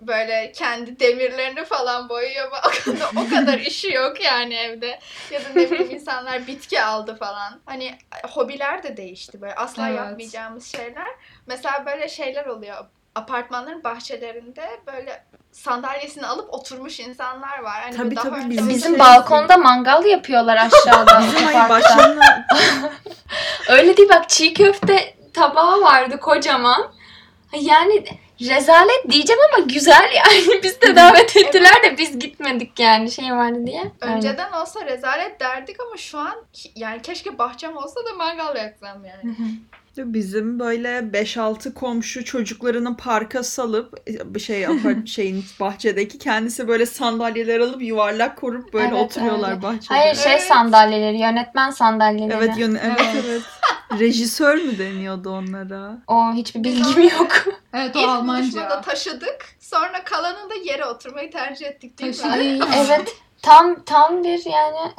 Böyle 0.01 0.53
kendi 0.53 1.01
demirlerini 1.01 1.64
falan 1.64 2.09
boyuyor 2.09 2.51
balkonda. 2.51 3.11
O 3.17 3.29
kadar 3.31 3.59
işi 3.67 3.93
yok 3.93 4.21
yani 4.21 4.55
evde. 4.55 4.99
Ya 5.31 5.40
da 5.45 5.49
ne 5.55 5.71
bileyim 5.71 5.90
insanlar 5.90 6.47
bitki 6.47 6.83
aldı 6.83 7.17
falan. 7.17 7.61
Hani 7.67 7.99
hobiler 8.31 8.83
de 8.83 8.97
değişti 8.97 9.40
böyle 9.40 9.55
asla 9.55 9.88
Evet. 9.88 9.99
yapmayacağımız 9.99 10.67
şeyler. 10.67 11.09
Mesela 11.47 11.87
böyle 11.87 12.09
şeyler 12.09 12.47
oluyor. 12.47 12.85
Apartmanların 13.14 13.85
bahçelerinde 13.85 14.81
böyle 14.87 15.25
sandalyesini 15.55 16.27
alıp 16.27 16.55
oturmuş 16.55 17.01
insanlar 17.01 17.59
var. 17.59 17.81
Hani 17.83 17.97
Tabii, 17.97 18.17
daha 18.17 18.25
tabii, 18.25 18.37
önce 18.37 18.51
bizim 18.51 18.69
Bizim 18.69 18.90
şey- 18.90 18.99
balkonda 18.99 19.57
mangal 19.57 20.05
yapıyorlar 20.05 20.57
aşağıda. 20.57 21.21
Bizim 21.23 21.47
ay 21.49 21.55
parkta. 21.55 21.69
başlarına 21.71 22.47
Öyle 23.69 23.97
değil 23.97 24.09
bak 24.09 24.29
çiğ 24.29 24.55
köfte 24.55 25.14
tabağı 25.33 25.81
vardı 25.81 26.21
kocaman. 26.21 26.93
Yani 27.61 28.05
rezalet 28.40 29.11
diyeceğim 29.11 29.43
ama 29.55 29.64
güzel 29.67 30.11
yani. 30.14 30.62
Biz 30.62 30.81
de 30.81 30.97
davet 30.97 31.37
ettiler 31.37 31.83
de 31.83 31.99
biz 31.99 32.19
gitmedik 32.19 32.81
yani 32.81 33.11
şey 33.11 33.33
vardı 33.33 33.59
diye. 33.67 33.93
Öyle. 34.01 34.14
Önceden 34.14 34.53
olsa 34.53 34.85
rezalet 34.87 35.40
derdik 35.40 35.81
ama 35.81 35.97
şu 35.97 36.19
an 36.19 36.35
ki- 36.53 36.73
yani 36.77 37.03
keşke 37.03 37.38
bahçem 37.38 37.77
olsa 37.77 38.01
da 38.05 38.12
mangal 38.17 38.57
yaksam 38.57 39.05
yani. 39.05 39.37
Bizim 39.96 40.59
böyle 40.59 40.88
5-6 40.98 41.74
komşu 41.74 42.24
çocuklarını 42.24 42.96
parka 42.96 43.42
salıp 43.42 44.07
bir 44.24 44.40
şey 44.40 44.66
apart 44.66 45.09
şeyin 45.09 45.44
bahçedeki 45.61 46.18
kendisi 46.18 46.68
böyle 46.68 46.87
sandalyeler 46.87 47.61
alıp 47.61 47.83
yuvarlak 47.83 48.37
kurup 48.38 48.72
böyle 48.72 48.87
Evet, 48.88 49.02
oturuyorlar 49.04 49.50
öyle. 49.50 49.62
bahçede. 49.62 49.94
Hayır 49.94 50.14
şey 50.14 50.33
Evet. 50.33 50.42
sandalyeleri, 50.42 51.18
yönetmen 51.20 51.70
sandalyeleri. 51.70 52.37
Evet, 52.37 52.59
yön- 52.59 52.78
evet 52.85 53.00
Evet. 53.14 53.24
evet. 53.28 53.42
Rejisör 54.00 54.54
mü 54.54 54.78
deniyordu 54.78 55.30
onlara? 55.30 55.98
O 56.07 56.33
hiçbir 56.33 56.64
bilgim 56.64 57.02
yok. 57.02 57.33
Evet 57.74 57.96
o 57.96 57.98
İlk 58.00 58.09
Almanca. 58.09 58.42
buluşmada 58.42 58.80
taşıdık. 58.80 59.46
Sonra 59.61 60.04
kalanında 60.04 60.54
yere 60.64 60.85
oturmayı 60.87 61.30
tercih 61.30 61.66
ettik 61.66 61.98
değil 61.98 62.24
mi? 62.24 62.59
Evet. 62.76 63.16
Tam 63.42 63.85
tam 63.85 64.24
bir 64.24 64.44
yani 64.50 64.92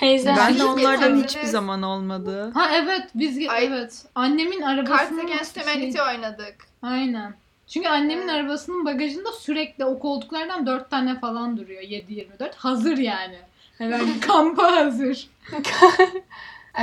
teyze. 0.00 0.34
Ben 0.36 0.58
de 0.58 0.64
onlardan 0.64 1.22
hiçbir 1.24 1.44
zaman 1.44 1.82
olmadı. 1.82 2.50
Ha 2.54 2.70
evet 2.74 3.08
biz 3.14 3.48
Ay. 3.48 3.64
evet. 3.64 4.04
Annemin 4.14 4.62
arabasının 4.62 5.18
Cards 5.20 5.30
Against 5.32 5.60
Humanity 5.60 5.98
şey- 5.98 6.06
oynadık. 6.06 6.56
Aynen. 6.82 7.34
Çünkü 7.68 7.88
annemin 7.88 8.28
Evet. 8.28 8.30
arabasının 8.34 8.84
bagajında 8.84 9.32
sürekli 9.32 9.84
o 9.84 9.98
koltuklardan 9.98 10.66
4 10.66 10.90
tane 10.90 11.18
falan 11.20 11.56
duruyor. 11.56 11.82
7-24. 11.82 12.54
Hazır 12.56 12.98
yani. 12.98 13.36
Herhangi 13.78 14.20
kampa 14.26 14.76
hazır. 14.76 15.28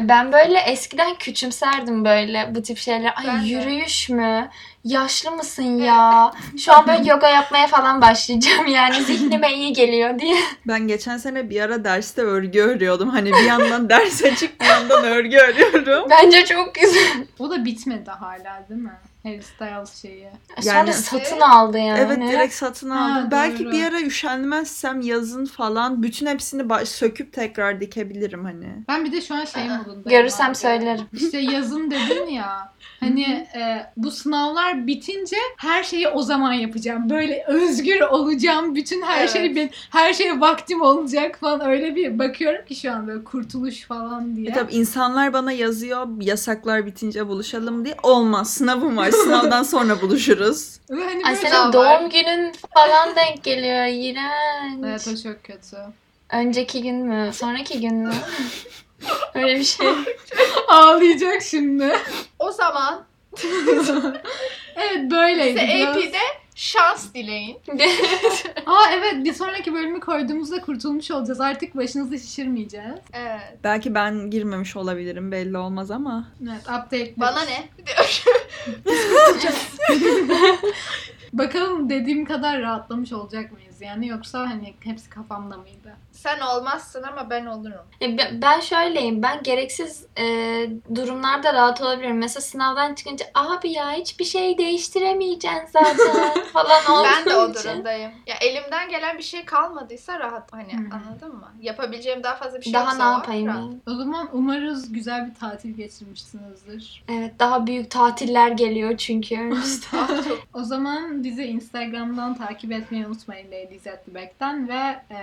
Ben 0.01 0.31
böyle 0.31 0.59
eskiden 0.59 1.15
küçümserdim 1.15 2.05
böyle 2.05 2.51
bu 2.55 2.61
tip 2.61 2.77
şeyler. 2.77 3.13
Ay 3.15 3.27
Ben 3.27 3.43
de. 3.43 3.47
yürüyüş 3.47 4.09
mü? 4.09 4.49
Yaşlı 4.83 5.31
mısın 5.31 5.77
ya? 5.77 6.31
Şu 6.57 6.73
an 6.73 6.87
böyle 6.87 7.09
yoga 7.09 7.29
yapmaya 7.29 7.67
falan 7.67 8.01
başlayacağım 8.01 8.67
yani 8.67 9.03
zihnime 9.03 9.53
iyi 9.53 9.73
geliyor 9.73 10.19
diye. 10.19 10.37
Ben 10.67 10.87
geçen 10.87 11.17
sene 11.17 11.49
bir 11.49 11.61
ara 11.61 11.83
derste 11.83 12.21
örgü 12.21 12.59
örüyordum. 12.61 13.09
Hani 13.09 13.31
bir 13.33 13.43
yandan 13.43 13.89
ders 13.89 14.23
açık 14.23 14.61
bir 14.61 14.65
yandan 14.65 15.03
örgü 15.03 15.37
örüyorum. 15.37 16.09
Bence 16.09 16.45
çok 16.45 16.75
güzel. 16.75 17.27
O 17.39 17.49
da 17.49 17.65
bitmedi 17.65 18.09
hala 18.09 18.65
değil 18.69 18.81
mi? 18.81 18.93
Harry 19.23 19.41
Styles 19.41 20.01
şeyi. 20.01 20.27
Sonra 20.61 20.75
Yani- 20.77 20.93
satın 20.93 21.39
aldı 21.39 21.77
yani. 21.77 21.99
Evet 21.99 22.17
direkt 22.17 22.53
satın 22.53 22.89
aldım. 22.89 23.23
Ha, 23.23 23.31
Belki 23.31 23.65
doğru. 23.65 23.71
bir 23.71 23.83
ara 23.83 24.01
üşenmezsem 24.01 25.01
yazın 25.01 25.45
falan 25.45 26.03
bütün 26.03 26.25
hepsini 26.25 26.69
baş- 26.69 26.89
söküp 26.89 27.33
tekrar 27.33 27.81
dikebilirim 27.81 28.43
hani. 28.45 28.67
Ben 28.87 29.05
bir 29.05 29.11
de 29.11 29.21
şu 29.21 29.35
an 29.35 29.45
şey 29.45 29.63
modundayım. 29.69 30.03
Görürsem 30.09 30.49
abi. 30.49 30.55
söylerim. 30.55 31.05
İşte 31.13 31.37
yazın 31.37 31.91
dedin 31.91 32.27
ya. 32.27 32.72
Hani 33.03 33.47
e, 33.55 33.85
bu 33.97 34.11
sınavlar 34.11 34.87
bitince 34.87 35.35
her 35.57 35.83
şeyi 35.83 36.07
o 36.07 36.21
zaman 36.21 36.53
yapacağım. 36.53 37.09
Böyle 37.09 37.43
özgür 37.47 38.01
olacağım. 38.01 38.75
Bütün 38.75 39.01
her 39.01 39.19
Evet. 39.19 39.29
şey 39.33 39.55
benim, 39.55 39.69
her 39.89 40.13
şeye 40.13 40.39
vaktim 40.41 40.81
olacak 40.81 41.37
falan. 41.39 41.61
Öyle 41.69 41.95
bir 41.95 42.19
bakıyorum 42.19 42.65
ki 42.65 42.75
şu 42.75 42.91
an 42.91 43.07
böyle 43.07 43.23
kurtuluş 43.23 43.81
falan 43.83 44.35
diye. 44.35 44.49
E 44.49 44.53
tabii 44.53 44.73
insanlar 44.73 45.33
bana 45.33 45.51
yazıyor 45.51 46.07
yasaklar 46.21 46.85
bitince 46.85 47.27
buluşalım 47.27 47.85
diye. 47.85 47.95
Olmaz 48.03 48.53
sınavım 48.53 48.97
var 48.97 49.11
sınavdan 49.11 49.63
sonra 49.63 50.01
buluşuruz. 50.01 50.79
Ve 50.89 51.03
hani 51.03 51.25
Ay 51.25 51.35
senin 51.35 51.51
var. 51.53 51.73
doğum 51.73 52.09
günün 52.09 52.51
falan 52.73 53.15
denk 53.15 53.43
geliyor. 53.43 53.85
İğrenç. 53.85 54.83
Evet 54.85 55.07
o 55.07 55.23
çok 55.23 55.43
kötü. 55.43 55.77
Önceki 56.31 56.81
gün 56.81 56.95
mü? 56.95 57.29
Sonraki 57.33 57.81
gün 57.81 57.95
mü? 57.95 58.13
Öyle 59.33 59.59
bir 59.59 59.63
şey. 59.63 59.87
Ağlayacak 60.67 61.41
şimdi. 61.41 61.93
O 62.39 62.51
zaman 62.51 63.03
evet 64.75 65.11
böyleydi. 65.11 65.59
size 65.59 65.73
biraz. 65.73 65.97
AP'de 65.97 66.19
şans 66.55 67.13
dileyin. 67.13 67.57
Aa 68.65 68.91
evet 68.93 69.15
bir 69.23 69.33
sonraki 69.33 69.73
bölümü 69.73 69.99
koyduğumuzda 69.99 70.61
kurtulmuş 70.61 71.11
olacağız. 71.11 71.41
Artık 71.41 71.75
başınızı 71.75 72.19
şişirmeyeceğiz. 72.19 72.99
Evet. 73.13 73.57
Belki 73.63 73.95
ben 73.95 74.29
girmemiş 74.29 74.75
olabilirim 74.75 75.31
belli 75.31 75.57
olmaz 75.57 75.91
ama. 75.91 76.27
Evet 76.43 76.61
update. 76.61 77.13
Bana 77.17 77.41
ne? 77.41 77.67
Bakalım 81.33 81.89
dediğim 81.89 82.25
kadar 82.25 82.61
rahatlamış 82.61 83.13
olacak 83.13 83.51
mıyız 83.51 83.72
yani 83.83 84.07
yoksa 84.07 84.39
hani 84.39 84.73
hepsi 84.83 85.09
kafamda 85.09 85.57
mıydı? 85.57 85.95
Sen 86.11 86.39
olmazsın 86.39 87.03
ama 87.03 87.29
ben 87.29 87.45
olurum. 87.45 87.85
Be- 88.01 88.29
Ben 88.41 88.59
şöyleyim. 88.59 89.23
Ben 89.23 89.43
gereksiz 89.43 90.05
e, 90.17 90.25
durumlarda 90.95 91.53
rahat 91.53 91.81
olabilirim. 91.81 92.17
Mesela 92.17 92.41
sınavdan 92.41 92.93
çıkınca 92.95 93.25
abi 93.35 93.69
ya 93.71 93.91
hiçbir 93.91 94.25
şey 94.25 94.57
değiştiremeyeceksin 94.57 95.67
zaten 95.73 96.43
falan 96.53 96.85
olduğum 96.91 97.03
ben 97.03 97.25
de 97.25 97.35
o 97.35 97.49
için. 97.51 97.63
durumdayım. 97.69 98.11
Ya 98.27 98.35
elimden 98.41 98.89
gelen 98.89 99.17
bir 99.17 99.23
şey 99.23 99.45
kalmadıysa 99.45 100.19
rahat 100.19 100.53
hani 100.53 100.73
Hı. 100.73 100.95
anladın 100.95 101.35
mı? 101.35 101.51
Yapabileceğim 101.61 102.23
daha 102.23 102.35
fazla 102.35 102.57
bir 102.59 102.63
şey 102.63 102.73
Daha 102.73 102.93
ne 102.95 103.03
yapayım 103.03 103.47
rahat. 103.47 103.59
yani? 103.61 103.75
O 103.87 103.93
zaman 103.95 104.29
umarız 104.33 104.91
güzel 104.93 105.29
bir 105.29 105.35
tatil 105.35 105.69
geçirmişsinizdir. 105.75 107.03
Evet 107.09 107.39
daha 107.39 107.67
büyük 107.67 107.91
tatiller 107.91 108.47
geliyor 108.51 108.97
çünkü 108.97 109.35
önümüzde. 109.39 109.97
O 110.53 110.63
zaman 110.63 111.23
bizi 111.23 111.43
Instagram'dan 111.43 112.35
takip 112.35 112.71
etmeyi 112.71 113.07
unutmayın 113.07 113.51
Ladies 113.73 113.87
at 113.87 114.05
the 114.05 114.13
Back'ten 114.15 114.69
ve 114.69 114.73
e, 114.73 115.17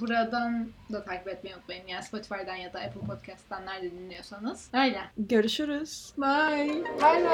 buradan 0.00 0.68
da 0.92 1.04
takip 1.04 1.28
etmeyi 1.28 1.56
unutmayın. 1.56 1.86
Yani 1.86 2.02
Spotify'dan 2.02 2.56
ya 2.56 2.72
da 2.72 2.80
Apple 2.80 3.00
Podcast'tan 3.00 3.66
nerede 3.66 3.90
dinliyorsanız. 3.90 4.68
Öyle. 4.72 5.00
Görüşürüz. 5.18 6.12
Bye. 6.18 6.84
Bye 7.00 7.24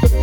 bye. 0.00 0.13